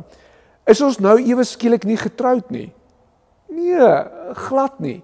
Is 0.69 0.81
ons 0.85 0.99
nou 1.01 1.15
ewe 1.19 1.45
skielik 1.47 1.87
nie 1.87 1.97
getroud 1.99 2.51
nie? 2.51 2.69
Nee, 3.49 3.87
glad 4.47 4.77
nie. 4.83 4.99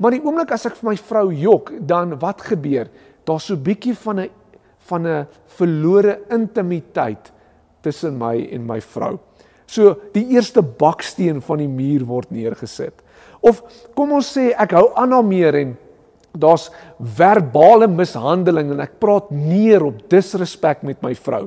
Maar 0.00 0.16
die 0.16 0.22
oomblik 0.24 0.52
as 0.52 0.66
ek 0.68 0.76
vir 0.80 0.90
my 0.90 0.96
vrou 0.98 1.28
jok, 1.32 1.70
dan 1.88 2.16
wat 2.20 2.42
gebeur? 2.44 2.90
Daar's 3.24 3.46
so 3.48 3.54
'n 3.54 3.62
bietjie 3.62 3.94
van 3.94 4.20
'n 4.20 4.30
van 4.88 5.06
'n 5.06 5.26
verlore 5.46 6.20
intimiteit 6.30 7.32
tussen 7.82 8.18
my 8.18 8.48
en 8.52 8.66
my 8.66 8.80
vrou. 8.80 9.18
So 9.66 9.96
die 10.12 10.26
eerste 10.34 10.62
baksteen 10.62 11.40
van 11.40 11.58
die 11.58 11.68
muur 11.68 12.04
word 12.04 12.30
neergesit. 12.30 13.02
Of 13.40 13.62
kom 13.94 14.12
ons 14.18 14.28
sê 14.36 14.50
ek 14.56 14.74
hou 14.76 14.90
aan 14.98 15.12
haar 15.12 15.26
meer 15.26 15.54
en 15.54 15.76
daar's 16.36 16.68
verbale 17.16 17.88
mishandeling 17.88 18.74
en 18.74 18.84
ek 18.84 18.98
praat 19.00 19.30
neer 19.32 19.86
op 19.86 20.02
disrespek 20.12 20.84
met 20.86 21.00
my 21.04 21.14
vrou, 21.16 21.46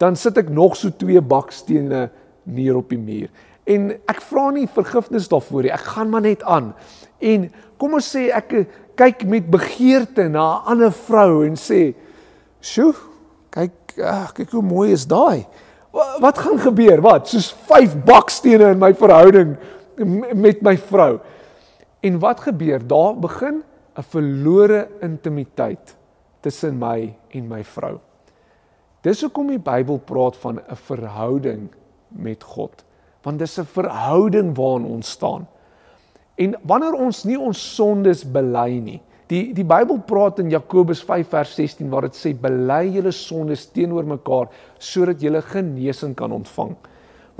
dan 0.00 0.16
sit 0.16 0.38
ek 0.40 0.48
nog 0.48 0.78
so 0.78 0.92
twee 0.96 1.20
bakstene 1.20 2.08
neer 2.48 2.78
op 2.80 2.88
die 2.92 3.00
muur. 3.00 3.28
En 3.68 3.90
ek 4.08 4.22
vra 4.24 4.48
nie 4.54 4.66
vergifnis 4.70 5.28
daarvoor 5.30 5.66
nie. 5.66 5.74
Ek 5.74 5.90
gaan 5.94 6.10
maar 6.10 6.24
net 6.24 6.42
aan. 6.48 6.72
En 7.20 7.50
kom 7.78 7.98
ons 7.98 8.08
sê 8.16 8.30
ek 8.34 8.54
kyk 8.98 9.26
met 9.28 9.50
begeerte 9.50 10.28
na 10.28 10.60
'n 10.60 10.72
ander 10.72 10.92
vrou 10.92 11.44
en 11.44 11.56
sê, 11.56 11.94
"Sjoe, 12.60 12.94
kyk, 13.50 13.98
ag, 14.02 14.34
kyk 14.34 14.50
hoe 14.50 14.62
mooi 14.62 14.92
is 14.92 15.06
daai." 15.06 15.46
Wat 16.20 16.38
gaan 16.38 16.58
gebeur? 16.58 17.00
Wat? 17.00 17.28
Soos 17.28 17.54
vyf 17.66 17.96
bakstene 18.04 18.70
in 18.70 18.78
my 18.78 18.92
verhouding 18.94 19.56
met 20.06 20.62
my 20.62 20.76
vrou. 20.78 21.18
En 22.00 22.18
wat 22.18 22.40
gebeur? 22.40 22.86
Daar 22.86 23.18
begin 23.18 23.62
'n 23.96 24.02
verlore 24.02 24.88
intimiteit 25.00 25.96
tussen 26.40 26.78
my 26.78 27.16
en 27.28 27.48
my 27.48 27.64
vrou. 27.64 27.98
Dis 29.00 29.22
hoekom 29.24 29.46
die 29.46 29.60
Bybel 29.60 29.98
praat 29.98 30.36
van 30.36 30.60
'n 30.60 30.76
verhouding 30.76 31.68
met 32.08 32.42
God, 32.42 32.84
want 33.22 33.38
dis 33.38 33.58
'n 33.58 33.64
verhouding 33.64 34.56
waarin 34.56 34.84
ons 34.84 35.10
staan. 35.10 35.48
En 36.34 36.54
wanneer 36.62 36.92
ons 36.92 37.24
nie 37.24 37.38
ons 37.38 37.74
sondes 37.74 38.24
bely 38.24 38.78
nie, 38.78 39.00
die 39.26 39.52
die 39.54 39.64
Bybel 39.64 39.98
praat 39.98 40.38
in 40.38 40.50
Jakobus 40.50 41.02
5 41.02 41.28
vers 41.28 41.54
16 41.54 41.90
waar 41.90 42.02
dit 42.08 42.16
sê 42.16 42.32
bely 42.34 42.88
julle 42.90 43.12
sondes 43.12 43.66
teenoor 43.72 44.04
mekaar 44.04 44.48
sodat 44.78 45.20
julle 45.20 45.42
genesing 45.42 46.14
kan 46.14 46.32
ontvang. 46.32 46.76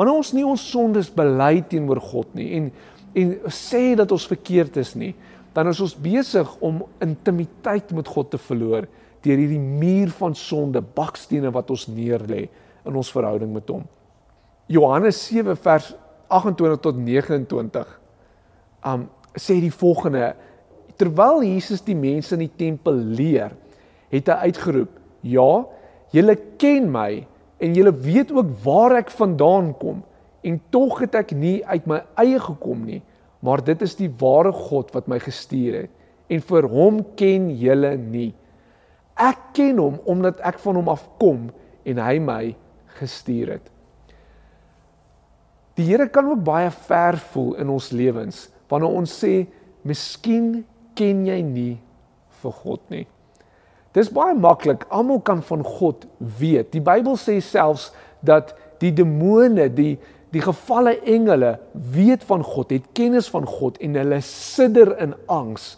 Wanneer 0.01 0.17
ons 0.17 0.31
nie 0.33 0.47
ons 0.49 0.63
sondes 0.65 1.11
bely 1.13 1.59
teenoor 1.69 2.01
God 2.01 2.33
nie 2.39 2.55
en 2.57 2.71
en 3.11 3.33
sê 3.51 3.97
dat 3.99 4.13
ons 4.15 4.25
verkeerd 4.31 4.77
is 4.79 4.93
nie, 4.95 5.11
dan 5.51 5.67
is 5.67 5.81
ons 5.83 5.97
besig 5.99 6.51
om 6.63 6.85
intimiteit 7.03 7.91
met 7.91 8.07
God 8.07 8.29
te 8.31 8.39
verloor 8.39 8.87
deur 9.21 9.41
hierdie 9.43 9.59
muur 9.59 10.13
van 10.17 10.37
sonde, 10.39 10.81
bakstene 10.81 11.51
wat 11.53 11.73
ons 11.75 11.89
neerlê 11.91 12.45
in 12.87 12.97
ons 12.97 13.11
verhouding 13.13 13.51
met 13.53 13.67
hom. 13.69 13.83
Johannes 14.71 15.19
7 15.27 15.59
vers 15.59 15.91
28 16.31 16.81
tot 16.87 17.03
29 17.03 17.91
um 18.87 19.09
sê 19.35 19.59
die 19.61 19.75
volgende 19.75 20.31
terwyl 21.01 21.43
Jesus 21.45 21.83
die 21.83 21.99
mense 21.99 22.37
in 22.39 22.47
die 22.47 22.55
tempel 22.63 22.95
leer, 22.95 23.53
het 24.15 24.31
hy 24.31 24.51
uitgeroep: 24.51 24.95
"Ja, 25.27 25.51
julle 26.15 26.39
ken 26.63 26.89
my 26.95 27.27
en 27.61 27.77
julle 27.77 27.93
weet 27.93 28.33
ook 28.33 28.53
waar 28.65 28.97
ek 29.01 29.13
vandaan 29.13 29.73
kom 29.79 30.03
en 30.47 30.61
tog 30.73 31.03
het 31.03 31.17
ek 31.21 31.35
nie 31.37 31.61
uit 31.69 31.87
my 31.89 32.01
eie 32.21 32.41
gekom 32.41 32.87
nie, 32.89 33.03
maar 33.45 33.61
dit 33.65 33.83
is 33.85 33.97
die 33.99 34.09
ware 34.21 34.53
God 34.57 34.93
wat 34.97 35.09
my 35.11 35.21
gestuur 35.21 35.83
het 35.85 35.97
en 36.31 36.45
vir 36.47 36.69
hom 36.71 37.03
ken 37.19 37.51
julle 37.59 37.97
nie. 37.99 38.31
Ek 39.21 39.51
ken 39.57 39.81
hom 39.83 39.99
omdat 40.09 40.41
ek 40.47 40.61
van 40.63 40.79
hom 40.79 40.89
afkom 40.93 41.49
en 41.85 42.01
hy 42.01 42.17
my 42.23 42.43
gestuur 43.01 43.57
het. 43.57 43.67
Die 45.77 45.89
Here 45.89 46.09
kan 46.13 46.29
ook 46.29 46.43
baie 46.45 46.71
ver 46.87 47.19
voel 47.33 47.55
in 47.61 47.71
ons 47.73 47.91
lewens 47.97 48.49
wanneer 48.71 48.99
ons 49.01 49.13
sê 49.25 49.47
miskien 49.83 50.61
ken 50.95 51.25
jy 51.27 51.41
nie 51.43 51.73
vir 52.43 52.55
God 52.63 52.83
nie. 52.93 53.07
Dis 53.97 54.11
baie 54.15 54.35
maklik. 54.39 54.87
Almal 54.89 55.21
kan 55.27 55.43
van 55.43 55.65
God 55.67 56.07
weet. 56.19 56.71
Die 56.73 56.83
Bybel 56.85 57.19
sê 57.19 57.41
selfs 57.43 57.91
dat 58.27 58.55
die 58.81 58.93
demone, 58.95 59.69
die 59.75 59.99
die 60.31 60.43
gevalle 60.43 60.95
engele 61.11 61.57
weet 61.75 62.23
van 62.29 62.45
God, 62.47 62.71
het 62.71 62.85
kennis 62.95 63.27
van 63.35 63.49
God 63.51 63.81
en 63.83 63.97
hulle 63.99 64.21
sidder 64.23 64.93
in 65.03 65.17
angs, 65.27 65.73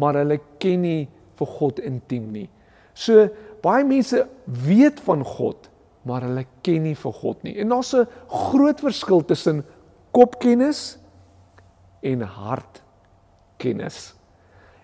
maar 0.00 0.16
hulle 0.16 0.38
ken 0.62 0.80
nie 0.80 1.02
vir 1.36 1.50
God 1.58 1.82
intiem 1.84 2.30
nie. 2.32 2.46
So 2.96 3.26
baie 3.64 3.84
mense 3.84 4.24
weet 4.46 5.00
van 5.04 5.24
God, 5.26 5.68
maar 6.08 6.24
hulle 6.24 6.46
ken 6.64 6.86
nie 6.88 6.96
vir 6.96 7.14
God 7.20 7.44
nie. 7.44 7.58
En 7.60 7.68
daar's 7.68 7.92
'n 7.94 8.08
groot 8.28 8.80
verskil 8.80 9.24
tussen 9.24 9.64
kopkennis 10.10 10.98
en 12.00 12.20
hartkennis. 12.20 14.14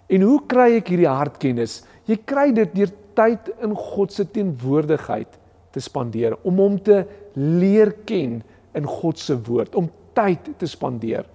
En 0.08 0.24
hoe 0.24 0.40
kry 0.48 0.78
ek 0.78 0.92
hierdie 0.92 1.10
hartkennis? 1.10 1.82
Jy 2.08 2.16
kry 2.28 2.48
dit 2.56 2.74
deur 2.76 2.92
tyd 3.18 3.50
in 3.64 3.74
God 3.76 4.14
se 4.14 4.24
teenwoordigheid 4.32 5.38
te 5.74 5.82
spandeer 5.84 6.36
om 6.48 6.60
hom 6.62 6.78
te 6.80 7.02
leer 7.36 7.92
ken 8.08 8.40
in 8.78 8.86
God 8.88 9.20
se 9.20 9.36
woord 9.48 9.76
om 9.78 9.90
tyd 10.16 10.52
te 10.58 10.68
spandeer. 10.70 11.26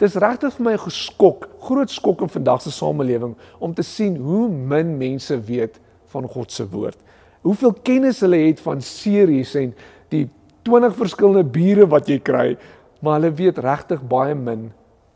Dis 0.00 0.16
regtig 0.16 0.54
vir 0.56 0.64
my 0.64 0.76
geskok, 0.80 1.46
groot 1.60 1.92
skok 1.92 2.22
in 2.24 2.32
vandag 2.32 2.62
se 2.64 2.72
samelewing 2.72 3.34
om 3.60 3.74
te 3.76 3.84
sien 3.84 4.16
hoe 4.16 4.46
min 4.48 4.94
mense 5.00 5.36
weet 5.48 5.76
van 6.12 6.28
God 6.28 6.52
se 6.52 6.64
woord. 6.70 6.96
Hoeveel 7.44 7.74
kennis 7.84 8.20
hulle 8.24 8.40
het 8.46 8.60
van 8.64 8.80
series 8.84 9.54
en 9.60 9.74
die 10.12 10.26
20 10.68 10.96
verskillende 10.96 11.44
bure 11.52 11.86
wat 11.88 12.08
jy 12.08 12.20
kry 12.20 12.54
maar 13.00 13.18
hulle 13.18 13.32
weet 13.36 13.58
regtig 13.64 14.02
baie 14.08 14.36
min 14.36 14.68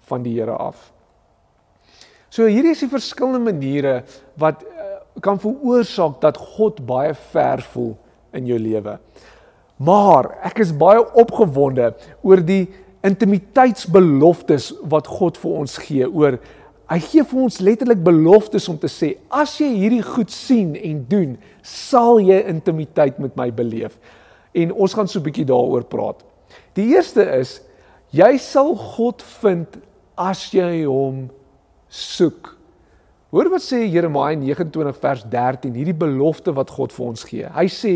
van 0.09 0.25
die 0.25 0.35
Here 0.39 0.57
af. 0.57 0.94
So 2.35 2.49
hierdie 2.51 2.73
is 2.75 2.83
die 2.83 2.91
verskillende 2.91 3.45
maniere 3.47 4.01
wat 4.43 4.65
uh, 4.67 4.97
kan 5.23 5.39
veroorsaak 5.39 6.17
dat 6.25 6.41
God 6.57 6.81
baie 6.87 7.13
ver 7.31 7.63
voel 7.71 7.93
in 8.35 8.49
jou 8.51 8.59
lewe. 8.59 8.97
Maar 9.79 10.33
ek 10.51 10.65
is 10.65 10.73
baie 10.75 10.99
opgewonde 11.15 11.93
oor 12.27 12.43
die 12.43 12.65
intimiteitsbeloftes 13.07 14.73
wat 14.91 15.07
God 15.11 15.39
vir 15.39 15.59
ons 15.61 15.77
gee 15.85 16.09
oor 16.09 16.41
hy 16.91 16.99
gee 17.01 17.25
vir 17.25 17.43
ons 17.47 17.61
letterlik 17.65 18.03
beloftes 18.05 18.67
om 18.69 18.77
te 18.81 18.91
sê 18.93 19.15
as 19.33 19.55
jy 19.61 19.71
hierdie 19.77 20.05
goed 20.05 20.33
sien 20.33 20.75
en 20.77 21.03
doen 21.09 21.37
sal 21.65 22.21
jy 22.21 22.43
intimiteit 22.51 23.21
met 23.23 23.37
my 23.41 23.51
beleef 23.55 23.97
en 24.57 24.73
ons 24.73 24.97
gaan 24.97 25.09
so 25.09 25.21
'n 25.21 25.27
bietjie 25.29 25.49
daaroor 25.49 25.85
praat 25.85 26.25
die 26.77 26.89
eerste 26.97 27.25
is 27.41 27.61
jy 28.13 28.37
sal 28.39 28.75
God 28.77 29.23
vind 29.41 29.79
as 30.17 30.49
jy 30.53 30.85
hom 30.85 31.29
soek 31.95 32.53
hoor 33.35 33.51
wat 33.53 33.65
sê 33.65 33.85
Jeremia 33.87 34.35
29 34.41 35.01
vers 35.05 35.25
13 35.31 35.79
hierdie 35.79 35.97
belofte 36.05 36.55
wat 36.57 36.73
God 36.75 36.95
vir 36.95 37.07
ons 37.13 37.27
gee 37.29 37.53
hy 37.55 37.67
sê 37.71 37.95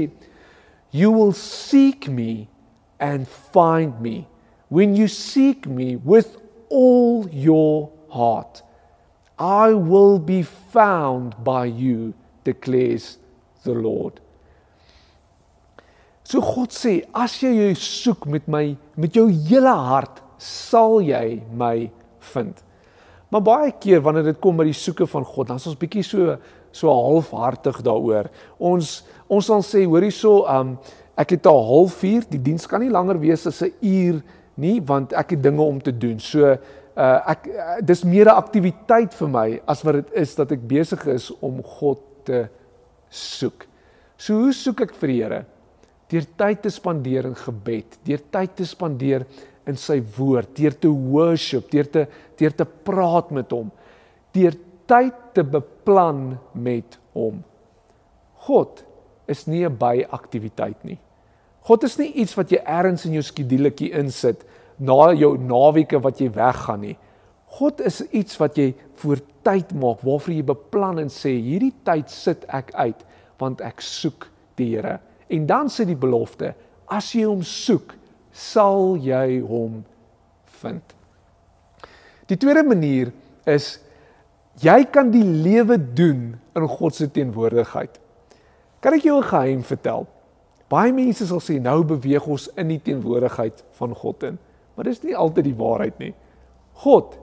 you 0.94 1.12
will 1.14 1.34
seek 1.36 2.08
me 2.08 2.46
and 3.02 3.28
find 3.54 4.00
me 4.04 4.22
when 4.68 4.96
you 4.96 5.08
seek 5.10 5.66
me 5.66 5.96
with 6.04 6.36
all 6.70 7.26
your 7.32 7.90
heart 8.14 8.62
I 9.38 9.72
will 9.72 10.18
be 10.18 10.42
found 10.42 11.44
by 11.44 11.66
you 11.66 12.14
declares 12.42 13.18
the 13.62 13.72
Lord. 13.72 14.20
So 16.24 16.40
God 16.40 16.74
sê, 16.74 17.04
as 17.14 17.38
jy 17.40 17.52
jou 17.54 17.74
soek 17.78 18.26
met 18.28 18.48
my 18.50 18.64
met 18.98 19.14
jou 19.16 19.28
hele 19.30 19.72
hart, 19.72 20.18
sal 20.42 20.98
jy 21.00 21.38
my 21.54 21.88
vind. 22.34 22.58
Maar 23.28 23.44
baie 23.44 23.72
keer 23.80 24.00
wanneer 24.00 24.30
dit 24.30 24.40
kom 24.40 24.56
by 24.56 24.64
die 24.70 24.76
soeke 24.76 25.06
van 25.06 25.24
God, 25.24 25.50
dan 25.50 25.60
is 25.60 25.68
ons 25.68 25.78
bietjie 25.78 26.04
so 26.06 26.38
so 26.78 26.92
halfhartig 26.92 27.80
daaroor. 27.84 28.28
Ons 28.60 29.02
ons 29.28 29.44
sal 29.44 29.64
sê, 29.64 29.84
hoor 29.88 30.04
hierso, 30.04 30.42
um 30.48 30.76
ek 31.18 31.34
het 31.34 31.48
al 31.50 31.62
0.5, 31.88 32.28
die 32.30 32.40
diens 32.50 32.68
kan 32.70 32.80
nie 32.84 32.92
langer 32.92 33.18
wees 33.20 33.46
as 33.48 33.62
'n 33.62 33.72
uur 33.82 34.22
nie, 34.56 34.80
want 34.80 35.12
ek 35.12 35.30
het 35.30 35.42
dinge 35.42 35.62
om 35.62 35.80
te 35.80 35.92
doen. 35.92 36.18
So 36.18 36.56
uh 36.98 37.18
ek 37.26 37.46
uh, 37.46 37.80
dis 37.82 38.04
meer 38.04 38.26
'n 38.26 38.40
aktiwiteit 38.42 39.14
vir 39.14 39.28
my 39.28 39.60
as 39.66 39.82
wat 39.82 39.94
dit 39.94 40.12
is 40.14 40.34
dat 40.34 40.52
ek 40.52 40.68
besig 40.68 41.06
is 41.06 41.30
om 41.40 41.62
God 41.62 42.00
te 42.24 42.48
soek. 43.10 43.66
So 44.16 44.34
hoe 44.34 44.52
soek 44.52 44.80
ek 44.80 44.94
vir 44.94 45.08
die 45.08 45.22
Here? 45.22 45.44
Deur 46.08 46.24
tyd 46.36 46.62
te 46.62 46.70
spandeer 46.70 47.26
in 47.26 47.34
gebed, 47.36 47.98
deur 48.04 48.20
tyd 48.32 48.56
te 48.56 48.64
spandeer 48.64 49.26
in 49.68 49.76
sy 49.76 49.98
woord, 50.16 50.54
deur 50.56 50.74
te 50.74 50.88
worship, 50.88 51.70
deur 51.70 51.88
te 51.92 52.06
deur 52.38 52.54
te 52.54 52.64
praat 52.64 53.32
met 53.34 53.50
hom, 53.52 53.70
deur 54.36 54.54
tyd 54.88 55.16
te 55.34 55.42
beplan 55.42 56.38
met 56.54 56.98
hom. 57.16 57.42
God 58.46 58.84
is 59.28 59.46
nie 59.46 59.64
'n 59.66 59.76
byaktiwiteit 59.76 60.84
nie. 60.84 60.98
God 61.62 61.84
is 61.84 61.98
nie 61.98 62.12
iets 62.14 62.34
wat 62.36 62.50
jy 62.50 62.62
eers 62.64 63.04
in 63.04 63.12
jou 63.12 63.22
skeduletjie 63.22 63.92
insit 63.92 64.44
na 64.78 65.12
jou 65.12 65.36
naweke 65.36 66.00
wat 66.00 66.20
jy 66.20 66.30
weggaan 66.32 66.80
nie. 66.80 66.96
God 67.58 67.80
is 67.80 68.02
iets 68.12 68.38
wat 68.38 68.56
jy 68.56 68.74
voor 69.00 69.20
tyd 69.42 69.72
maak 69.72 70.00
waarvoor 70.04 70.34
jy 70.34 70.42
beplan 70.42 70.98
en 70.98 71.08
sê 71.08 71.32
hierdie 71.40 71.74
tyd 71.84 72.10
sit 72.10 72.44
ek 72.48 72.72
uit 72.74 73.04
want 73.38 73.60
ek 73.60 73.80
soek 73.80 74.28
die 74.56 74.76
Here. 74.76 74.98
En 75.28 75.46
dan 75.46 75.68
sê 75.68 75.84
die 75.84 75.98
belofte, 75.98 76.54
as 76.88 77.12
jy 77.14 77.24
hom 77.28 77.42
soek, 77.42 77.94
sal 78.38 78.94
jy 79.02 79.40
hom 79.42 79.82
vind. 80.60 80.94
Die 82.30 82.38
tweede 82.38 82.62
manier 82.66 83.10
is 83.48 83.78
jy 84.62 84.82
kan 84.92 85.10
die 85.10 85.24
lewe 85.24 85.78
doen 85.78 86.36
in 86.56 86.68
God 86.68 86.94
se 86.94 87.08
teenwoordigheid. 87.10 87.98
Kan 88.80 88.94
ek 88.94 89.02
jou 89.02 89.18
'n 89.18 89.30
geheim 89.30 89.62
vertel? 89.62 90.06
Baie 90.68 90.92
mense 90.92 91.26
sal 91.26 91.40
sê 91.40 91.58
nou 91.60 91.82
beweeg 91.84 92.26
ons 92.26 92.48
in 92.56 92.68
die 92.68 92.82
teenwoordigheid 92.82 93.64
van 93.78 93.94
God 93.94 94.22
in. 94.22 94.38
Maar 94.74 94.84
dis 94.84 95.02
nie 95.02 95.16
altyd 95.16 95.44
die 95.44 95.58
waarheid 95.58 95.98
nie. 95.98 96.14
God 96.72 97.18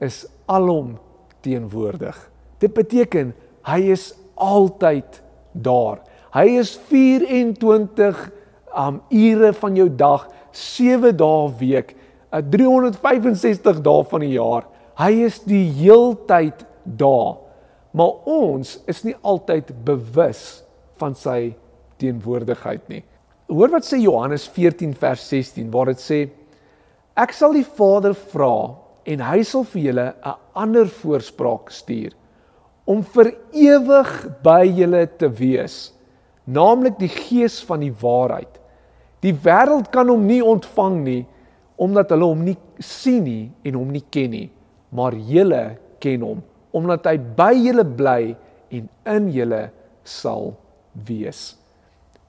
is 0.00 0.26
alom 0.46 0.98
teenwoordig. 1.40 2.16
Dit 2.58 2.74
beteken 2.74 3.34
hy 3.62 3.80
is 3.92 4.14
altyd 4.34 5.22
daar. 5.52 6.00
Hy 6.32 6.58
is 6.58 6.76
24 6.76 8.30
um 8.76 9.00
ure 9.10 9.52
van 9.52 9.76
jou 9.76 9.88
dag, 9.88 10.28
7 10.52 11.12
dae 11.16 11.50
week, 11.60 11.96
365 12.30 13.80
dae 13.84 14.04
van 14.10 14.24
die 14.24 14.34
jaar. 14.36 14.66
Hy 14.96 15.12
is 15.26 15.40
die 15.44 15.64
heeltyd 15.78 16.64
daar. 16.84 17.36
Maar 17.96 18.28
ons 18.28 18.76
is 18.88 19.04
nie 19.04 19.14
altyd 19.24 19.72
bewus 19.84 20.62
van 21.00 21.14
sy 21.16 21.54
teenwoordigheid 22.00 22.88
nie. 22.92 23.02
Hoor 23.48 23.72
wat 23.72 23.86
sê 23.86 24.00
Johannes 24.02 24.46
14 24.52 24.92
vers 24.98 25.22
16 25.30 25.70
waar 25.72 25.92
dit 25.92 26.02
sê 26.02 26.20
Ek 27.16 27.32
sal 27.32 27.54
die 27.56 27.64
Vader 27.64 28.12
vra 28.32 28.76
en 29.08 29.22
hy 29.24 29.40
sal 29.48 29.64
vir 29.70 29.82
julle 29.86 30.06
'n 30.12 30.34
ander 30.52 30.88
voorspraak 30.90 31.70
stuur 31.72 32.12
om 32.86 33.02
vir 33.02 33.32
ewig 33.52 34.10
by 34.42 34.62
julle 34.68 35.06
te 35.18 35.28
wees, 35.28 35.92
naamlik 36.46 36.98
die 36.98 37.08
Gees 37.08 37.62
van 37.64 37.80
die 37.80 37.94
waarheid. 38.02 38.60
Die 39.26 39.34
wêreld 39.34 39.90
kan 39.90 40.06
hom 40.12 40.26
nie 40.28 40.42
ontvang 40.44 41.00
nie 41.02 41.22
omdat 41.82 42.12
hulle 42.14 42.28
hom 42.30 42.44
nie 42.46 42.56
sien 42.80 43.24
nie 43.26 43.48
en 43.66 43.74
hom 43.76 43.90
nie 43.92 44.04
ken 44.14 44.30
nie, 44.32 44.46
maar 44.94 45.16
julle 45.16 45.64
ken 46.00 46.22
hom 46.24 46.44
omdat 46.76 47.08
hy 47.08 47.16
by 47.38 47.52
julle 47.56 47.84
bly 47.98 48.20
en 48.76 48.88
in 49.08 49.28
julle 49.32 49.62
sal 50.06 50.50
wees. 51.08 51.54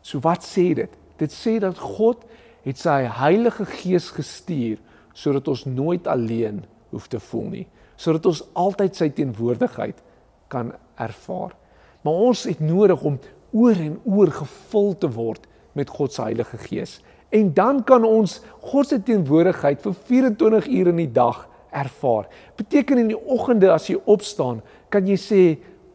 So 0.02 0.22
wat 0.24 0.46
sê 0.48 0.70
dit? 0.78 0.92
Dit 1.20 1.34
sê 1.36 1.58
dat 1.60 1.80
God 1.80 2.24
het 2.64 2.80
sy 2.80 3.02
Heilige 3.20 3.66
Gees 3.78 4.08
gestuur 4.16 4.80
sodat 5.18 5.50
ons 5.52 5.66
nooit 5.68 6.08
alleen 6.08 6.62
hoef 6.94 7.10
te 7.12 7.20
voel 7.20 7.48
nie, 7.52 7.66
sodat 8.00 8.28
ons 8.30 8.44
altyd 8.56 8.96
sy 8.96 9.10
teenwoordigheid 9.18 10.00
kan 10.52 10.72
ervaar. 10.96 11.56
Maar 12.06 12.24
ons 12.30 12.46
het 12.48 12.62
nodig 12.64 13.04
om 13.04 13.20
oor 13.52 13.84
en 13.84 13.98
oor 14.06 14.32
gevul 14.40 14.94
te 15.02 15.12
word 15.12 15.48
met 15.78 15.92
God 15.94 16.14
se 16.14 16.26
Heilige 16.26 16.58
Gees. 16.66 16.98
En 17.30 17.54
dan 17.54 17.84
kan 17.84 18.06
ons 18.08 18.40
God 18.72 18.88
se 18.88 19.00
teenwoordigheid 19.04 19.82
vir 19.84 19.96
24 20.10 20.68
ure 20.68 20.94
in 20.96 21.02
die 21.04 21.12
dag 21.12 21.44
ervaar. 21.76 22.28
Beteken 22.58 23.02
in 23.04 23.12
die 23.12 23.20
oggende 23.20 23.72
as 23.74 23.90
jy 23.92 23.98
opstaan, 24.06 24.62
kan 24.90 25.08
jy 25.08 25.18
sê: 25.20 25.42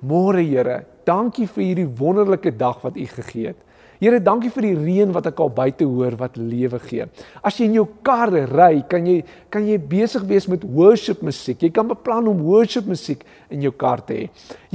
"Môre 0.00 0.42
Here, 0.42 0.84
dankie 1.04 1.46
vir 1.46 1.64
hierdie 1.64 1.88
wonderlike 1.98 2.56
dag 2.56 2.82
wat 2.82 2.96
U 2.96 3.06
gegee 3.06 3.46
het." 3.46 3.56
Here, 4.02 4.18
dankie 4.18 4.50
vir 4.50 4.64
die 4.66 4.74
reën 4.74 5.10
wat 5.14 5.28
ek 5.30 5.38
al 5.44 5.52
buite 5.54 5.86
hoor 5.86 6.16
wat 6.18 6.34
lewe 6.34 6.80
gee. 6.82 7.04
As 7.38 7.54
jy 7.60 7.68
in 7.68 7.76
jou 7.76 7.84
kar 8.02 8.32
ry, 8.34 8.80
kan 8.90 9.04
jy 9.06 9.20
kan 9.52 9.62
jy 9.62 9.76
besig 9.78 10.24
wees 10.26 10.48
met 10.50 10.64
worship 10.66 11.20
musiek. 11.22 11.60
Jy 11.62 11.70
kan 11.70 11.86
beplan 11.86 12.26
om 12.26 12.40
worship 12.42 12.88
musiek 12.90 13.22
in 13.46 13.62
jou 13.62 13.70
kar 13.70 14.02
te 14.02 14.16
hê. 14.16 14.24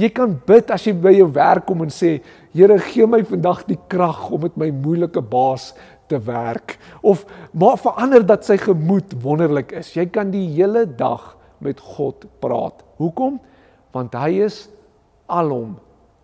Jy 0.00 0.08
kan 0.16 0.32
bid 0.48 0.72
as 0.72 0.86
jy 0.88 0.94
by 0.96 1.12
jou 1.12 1.26
werk 1.36 1.66
kom 1.68 1.84
en 1.84 1.92
sê, 1.92 2.22
Here, 2.56 2.78
gee 2.88 3.04
my 3.04 3.20
vandag 3.28 3.66
die 3.68 3.76
krag 3.92 4.30
om 4.32 4.46
met 4.46 4.56
my 4.56 4.70
moeilike 4.72 5.20
baas 5.20 5.74
te 6.08 6.16
werk 6.24 6.78
of 7.04 7.26
maar 7.52 7.76
verander 7.76 8.24
dat 8.24 8.48
sy 8.48 8.56
gemoed 8.56 9.12
wonderlik 9.20 9.76
is. 9.76 9.92
Jy 9.92 10.08
kan 10.08 10.32
die 10.32 10.46
hele 10.56 10.86
dag 10.88 11.34
met 11.60 11.84
God 11.84 12.24
praat. 12.40 12.80
Hoekom? 12.96 13.36
Want 13.92 14.16
hy 14.16 14.46
is 14.48 14.64
alom 15.28 15.76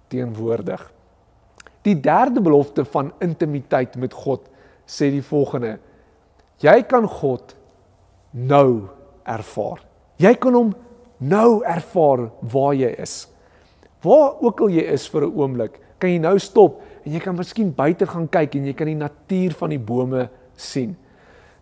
teenwoordig. 0.08 0.93
Die 1.84 1.96
derde 2.00 2.40
belofte 2.40 2.84
van 2.84 3.12
intimiteit 3.20 3.96
met 4.00 4.12
God 4.16 4.48
sê 4.88 5.10
die 5.12 5.24
volgende: 5.24 5.78
Jy 6.64 6.82
kan 6.88 7.06
God 7.08 7.54
nou 8.32 8.88
ervaar. 9.24 9.84
Jy 10.16 10.34
kan 10.40 10.56
hom 10.56 10.72
nou 11.18 11.62
ervaar 11.66 12.28
waar 12.40 12.74
jy 12.76 12.90
is. 13.02 13.24
Waar 14.04 14.40
ook 14.44 14.60
al 14.64 14.74
jy 14.74 14.84
is 14.94 15.06
vir 15.08 15.26
'n 15.26 15.34
oomblik, 15.36 15.80
kan 15.98 16.10
jy 16.10 16.18
nou 16.18 16.38
stop 16.38 16.82
en 17.04 17.12
jy 17.12 17.20
kan 17.20 17.36
miskien 17.36 17.72
buite 17.74 18.06
gaan 18.06 18.28
kyk 18.28 18.54
en 18.54 18.66
jy 18.66 18.72
kan 18.72 18.86
die 18.86 18.94
natuur 18.98 19.52
van 19.52 19.70
die 19.70 19.78
bome 19.78 20.28
sien. 20.56 20.96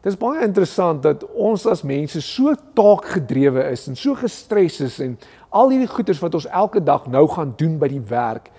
Dit 0.03 0.13
is 0.13 0.19
baie 0.19 0.43
interessant 0.43 1.03
dat 1.03 1.23
ons 1.35 1.67
as 1.67 1.85
mense 1.87 2.21
so 2.21 2.55
taakgedrewe 2.75 3.71
is 3.71 3.87
en 3.89 3.97
so 3.97 4.15
gestres 4.15 4.81
is 4.81 4.99
en 5.01 5.19
al 5.51 5.71
hierdie 5.71 5.91
goeders 5.93 6.21
wat 6.21 6.35
ons 6.35 6.49
elke 6.51 6.81
dag 6.83 7.07
nou 7.07 7.29
gaan 7.29 7.55
doen 7.57 7.79
by 7.79 7.89
die 7.89 8.03
werk 8.11 8.51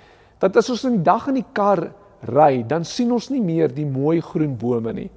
dat 0.43 0.60
as 0.60 0.69
ons 0.73 0.84
in 0.89 0.97
die 0.97 1.08
dag 1.08 1.29
in 1.32 1.39
die 1.39 1.49
kar 1.56 1.86
ry, 2.27 2.63
dan 2.67 2.84
sien 2.88 3.12
ons 3.15 3.29
nie 3.32 3.41
meer 3.43 3.71
die 3.71 3.88
mooi 3.88 4.19
groen 4.23 4.58
bome 4.60 4.91
nie. 4.95 5.10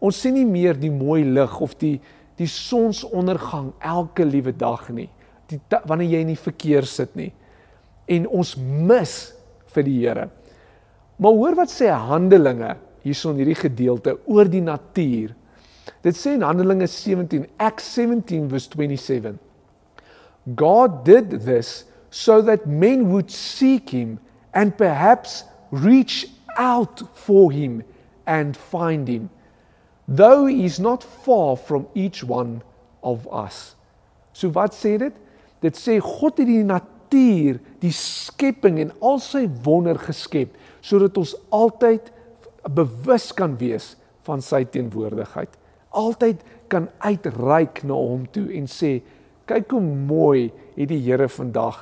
Ons 0.00 0.22
sien 0.24 0.36
nie 0.36 0.48
meer 0.48 0.78
die 0.80 0.92
mooi 0.92 1.22
lig 1.24 1.60
of 1.64 1.76
die 1.80 1.98
die 2.34 2.48
sonsondergang 2.50 3.68
elke 3.78 4.24
liewe 4.26 4.50
dag 4.58 4.88
nie. 4.90 5.06
Die 5.46 5.60
wanneer 5.86 6.16
jy 6.16 6.22
in 6.24 6.32
die 6.32 6.40
verkeer 6.40 6.82
sit 6.88 7.12
nie. 7.14 7.28
En 8.10 8.26
ons 8.26 8.56
mis 8.58 9.12
vir 9.70 9.86
die 9.86 10.00
Here. 10.00 10.24
Maar 11.22 11.38
hoor 11.38 11.54
wat 11.60 11.70
sê 11.70 11.92
Handelinge 11.94 12.72
hierson 13.04 13.38
hierdie 13.38 13.54
gedeelte 13.60 14.16
oor 14.26 14.50
die 14.50 14.64
natuur. 14.64 15.30
Dit 16.02 16.18
sê 16.18 16.34
in 16.34 16.42
Handelinge 16.42 16.88
17, 16.90 17.46
Acts 17.62 17.92
17 17.94 18.48
verse 18.50 18.72
27. 18.72 19.38
God 20.58 21.04
did 21.06 21.38
this 21.44 21.84
so 22.10 22.42
that 22.42 22.66
men 22.66 23.06
would 23.12 23.30
seek 23.30 23.94
him 23.94 24.18
and 24.54 24.76
perhaps 24.78 25.44
reach 25.70 26.26
out 26.56 27.02
for 27.14 27.50
him 27.52 27.82
and 28.26 28.56
find 28.56 29.08
him, 29.08 29.28
though 30.08 30.46
he 30.46 30.64
is 30.64 30.78
not 30.78 31.02
far 31.02 31.56
from 31.56 31.86
each 31.94 32.22
one 32.24 32.62
of 33.02 33.26
us. 33.28 33.74
So 34.32 34.48
wat 34.48 34.72
sê 34.72 34.96
dit? 34.98 35.14
Dit 35.60 35.78
sê 35.78 35.98
God 36.02 36.38
het 36.38 36.48
die 36.48 36.64
natuur, 36.66 37.60
die 37.82 37.92
skepping 37.94 38.80
en 38.82 38.94
al 39.04 39.20
sy 39.22 39.46
wonder 39.66 39.98
geskep 40.00 40.56
sodat 40.84 41.16
ons 41.20 41.34
altyd 41.54 42.10
bewus 42.74 43.30
kan 43.36 43.54
wees 43.60 43.94
van 44.26 44.42
sy 44.44 44.64
teenwoordigheid. 44.68 45.52
Altyd 45.94 46.42
kan 46.72 46.88
uitreik 47.04 47.84
na 47.86 47.96
hom 47.96 48.24
toe 48.34 48.48
en 48.56 48.66
sê 48.70 48.98
kyk 49.48 49.76
hoe 49.76 49.84
mooi 49.84 50.50
het 50.74 50.88
die 50.90 51.00
Here 51.04 51.28
vandag 51.28 51.78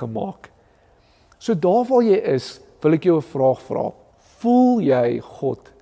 gemaak. 0.00 0.53
So 1.44 1.52
daar 1.52 1.84
waar 1.84 2.00
jy 2.00 2.16
is, 2.32 2.56
wil 2.80 2.94
ek 2.96 3.04
jou 3.04 3.18
'n 3.18 3.28
vraag 3.28 3.60
vra. 3.60 3.92
Voel 4.40 4.80
jy 4.80 5.20
God 5.20 5.72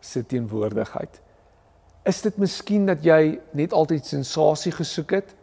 se 0.00 0.22
teenwoordigheid? 0.26 1.20
Is 2.04 2.22
dit 2.22 2.36
miskien 2.38 2.86
dat 2.86 3.04
jy 3.04 3.38
net 3.54 3.72
altyd 3.72 4.04
sensasie 4.04 4.72
gesoek 4.72 5.10
het? 5.10 5.34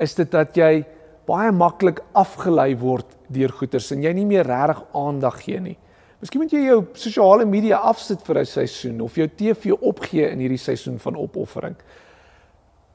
Is 0.00 0.14
dit 0.14 0.30
dat 0.30 0.56
jy 0.56 0.86
baie 1.26 1.52
maklik 1.52 2.00
afgelei 2.14 2.76
word 2.76 3.04
deur 3.28 3.52
goeters 3.52 3.90
en 3.92 4.02
jy 4.02 4.12
nie 4.12 4.24
meer 4.24 4.46
regtig 4.46 4.82
aandag 4.94 5.42
gee 5.44 5.60
nie? 5.60 5.76
Miskien 6.20 6.40
moet 6.40 6.52
jy 6.52 6.64
jou 6.64 6.86
sosiale 6.94 7.44
media 7.44 7.76
afsit 7.76 8.22
vir 8.22 8.38
'n 8.38 8.44
seisoen 8.46 9.00
of 9.00 9.16
jou 9.16 9.28
TV 9.28 9.72
opgee 9.82 10.30
in 10.30 10.38
hierdie 10.38 10.64
seisoen 10.64 10.98
van 10.98 11.16
opoffering. 11.16 11.76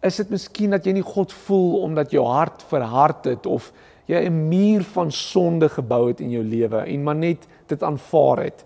Is 0.01 0.17
dit 0.17 0.30
miskien 0.30 0.71
dat 0.71 0.86
jy 0.86 0.93
nie 0.93 1.06
God 1.06 1.32
voel 1.32 1.82
omdat 1.84 2.12
jou 2.12 2.25
hart 2.25 2.63
verhard 2.63 3.25
het 3.25 3.45
of 3.45 3.71
jy 4.07 4.25
'n 4.25 4.49
muur 4.49 4.83
van 4.83 5.11
sonde 5.11 5.69
gebou 5.69 6.07
het 6.07 6.21
in 6.21 6.31
jou 6.31 6.43
lewe 6.43 6.85
en 6.85 7.03
maar 7.03 7.15
net 7.15 7.47
dit 7.67 7.83
aanvaar 7.83 8.43
het? 8.43 8.65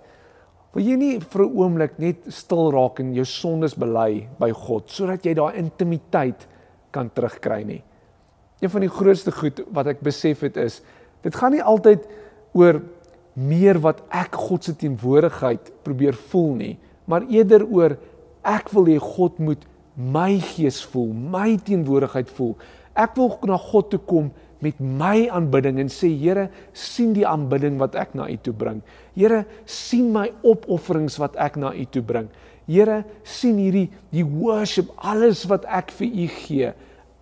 Wil 0.74 0.84
jy 0.84 0.96
nie 0.96 1.20
vir 1.20 1.42
'n 1.42 1.56
oomblik 1.56 2.00
net 2.00 2.18
stil 2.28 2.72
raak 2.72 3.00
en 3.00 3.14
jou 3.14 3.26
sondes 3.26 3.76
bely 3.76 4.28
by 4.40 4.52
God 4.52 4.90
sodat 4.90 5.24
jy 5.26 5.34
daai 5.34 5.58
intimiteit 5.58 6.48
kan 6.92 7.10
terugkry 7.14 7.64
nie? 7.64 7.84
Een 8.60 8.70
van 8.70 8.82
die 8.82 8.90
grootste 8.90 9.32
goed 9.32 9.62
wat 9.72 9.88
ek 9.88 10.02
besef 10.02 10.42
het 10.42 10.58
is, 10.58 10.82
dit 11.22 11.36
gaan 11.36 11.52
nie 11.52 11.64
altyd 11.64 12.08
oor 12.54 12.82
meer 13.34 13.80
wat 13.80 14.02
ek 14.10 14.36
God 14.36 14.64
se 14.64 14.76
teenwoordigheid 14.76 15.72
probeer 15.84 16.14
voel 16.14 16.54
nie, 16.56 16.78
maar 17.06 17.24
eerder 17.30 17.66
oor 17.68 17.98
ek 18.44 18.70
wil 18.70 18.86
hê 18.86 18.98
God 19.00 19.40
moet 19.40 19.66
my 19.96 20.40
gees 20.40 20.82
voel, 20.92 21.14
my 21.14 21.56
teenwoordigheid 21.58 22.30
voel. 22.36 22.56
Ek 22.96 23.16
wil 23.16 23.32
na 23.48 23.58
God 23.58 23.90
toe 23.92 24.00
kom 24.00 24.32
met 24.66 24.82
my 24.82 25.28
aanbidding 25.30 25.80
en 25.84 25.92
sê 25.92 26.10
Here, 26.18 26.50
sien 26.74 27.14
die 27.16 27.26
aanbidding 27.28 27.78
wat 27.82 27.96
ek 28.00 28.16
na 28.18 28.28
U 28.32 28.38
toe 28.42 28.54
bring. 28.58 28.82
Here, 29.16 29.44
sien 29.70 30.12
my 30.16 30.28
opofferings 30.44 31.20
wat 31.22 31.38
ek 31.42 31.60
na 31.62 31.72
U 31.74 31.86
toe 31.94 32.04
bring. 32.06 32.30
Here, 32.66 33.04
sien 33.24 33.60
hierdie 33.62 33.88
die 34.14 34.26
worship, 34.26 34.90
alles 34.98 35.46
wat 35.52 35.68
ek 35.70 35.94
vir 36.00 36.10
U 36.10 36.30
gee. 36.40 36.72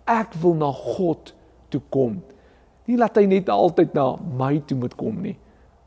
Ek 0.08 0.36
wil 0.42 0.56
na 0.60 0.70
God 0.72 1.34
toe 1.72 1.82
kom. 1.92 2.22
Nie 2.88 2.98
laat 3.00 3.16
hy 3.16 3.26
net 3.28 3.52
altyd 3.52 3.94
na 3.96 4.14
my 4.40 4.58
toe 4.68 4.76
moet 4.80 4.96
kom 5.00 5.22
nie. 5.24 5.36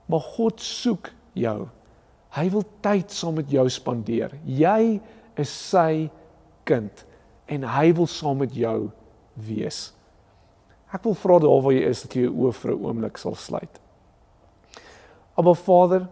Maar 0.09 0.23
God 0.37 0.61
soek 0.63 1.11
jou. 1.37 1.67
Hy 2.37 2.45
wil 2.53 2.65
tyd 2.85 3.13
saam 3.13 3.37
met 3.39 3.51
jou 3.51 3.65
spandeer. 3.71 4.33
Jy 4.45 4.97
is 5.39 5.51
sy 5.51 6.07
kind 6.67 7.05
en 7.47 7.63
hy 7.63 7.91
wil 7.95 8.09
saam 8.11 8.41
met 8.43 8.55
jou 8.57 8.89
wees. 9.47 9.87
Ek 10.93 11.03
wil 11.03 11.15
vra 11.19 11.39
daar 11.43 11.61
waar 11.63 11.75
jy 11.75 11.87
is 11.89 12.01
dat 12.05 12.15
jy 12.15 12.27
jou 12.27 12.33
oë 12.45 12.53
vir 12.53 12.71
'n 12.71 12.83
oomblik 12.85 13.17
sal 13.17 13.35
sluit. 13.35 13.79
Maar 15.35 15.55
Vader, 15.55 16.07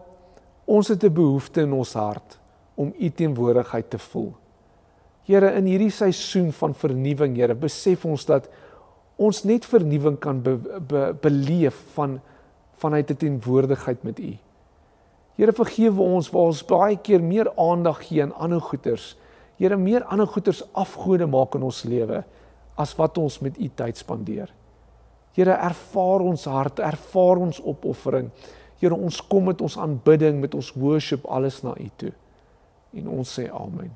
ons 0.66 0.88
het 0.88 1.04
'n 1.04 1.12
behoefte 1.12 1.62
in 1.62 1.72
ons 1.72 1.94
hart 1.94 2.38
om 2.74 2.92
u 2.98 3.10
teenwoordigheid 3.10 3.90
te 3.90 3.98
voel. 3.98 4.34
Here, 5.24 5.54
in 5.54 5.64
hierdie 5.64 5.90
seisoen 5.90 6.52
van 6.52 6.74
vernuwing, 6.74 7.36
Here, 7.36 7.54
besef 7.54 8.04
ons 8.04 8.24
dat 8.24 8.48
ons 9.16 9.44
net 9.44 9.64
vernuwing 9.64 10.18
kan 10.18 10.42
be, 10.42 10.56
be, 10.80 11.16
beleef 11.20 11.74
van 11.94 12.20
vanuit 12.76 13.10
'n 13.10 13.16
teenwoordigheid 13.16 14.02
met 14.02 14.18
u. 14.18 14.36
Here, 15.36 15.52
vergewe 15.52 16.02
ons 16.02 16.30
waar 16.30 16.46
ons 16.46 16.64
baie 16.64 16.96
keer 16.96 17.22
meer 17.22 17.56
aandag 17.56 18.06
gee 18.06 18.22
aan 18.22 18.34
ander 18.34 18.60
goeders 18.60 19.16
Here 19.56 19.76
meer 19.76 20.04
ander 20.04 20.28
goeders 20.28 20.62
afgode 20.76 21.26
maak 21.26 21.54
in 21.56 21.64
ons 21.64 21.82
lewe 21.88 22.20
as 22.76 22.92
wat 22.98 23.16
ons 23.18 23.38
met 23.40 23.56
u 23.56 23.70
tyd 23.72 23.96
spandeer. 23.96 24.52
Here, 25.36 25.52
ervaar 25.52 26.24
ons 26.24 26.46
hart, 26.48 26.80
ervaar 26.80 27.42
ons 27.44 27.60
opoffering. 27.60 28.30
Here, 28.80 28.96
ons 28.96 29.20
kom 29.28 29.50
met 29.50 29.60
ons 29.60 29.76
aanbidding, 29.80 30.40
met 30.40 30.56
ons 30.56 30.72
worship 30.80 31.28
alles 31.28 31.60
na 31.64 31.76
U 31.76 31.90
toe. 32.00 32.14
En 32.96 33.12
ons 33.18 33.36
sê 33.38 33.50
amen. 33.52 33.92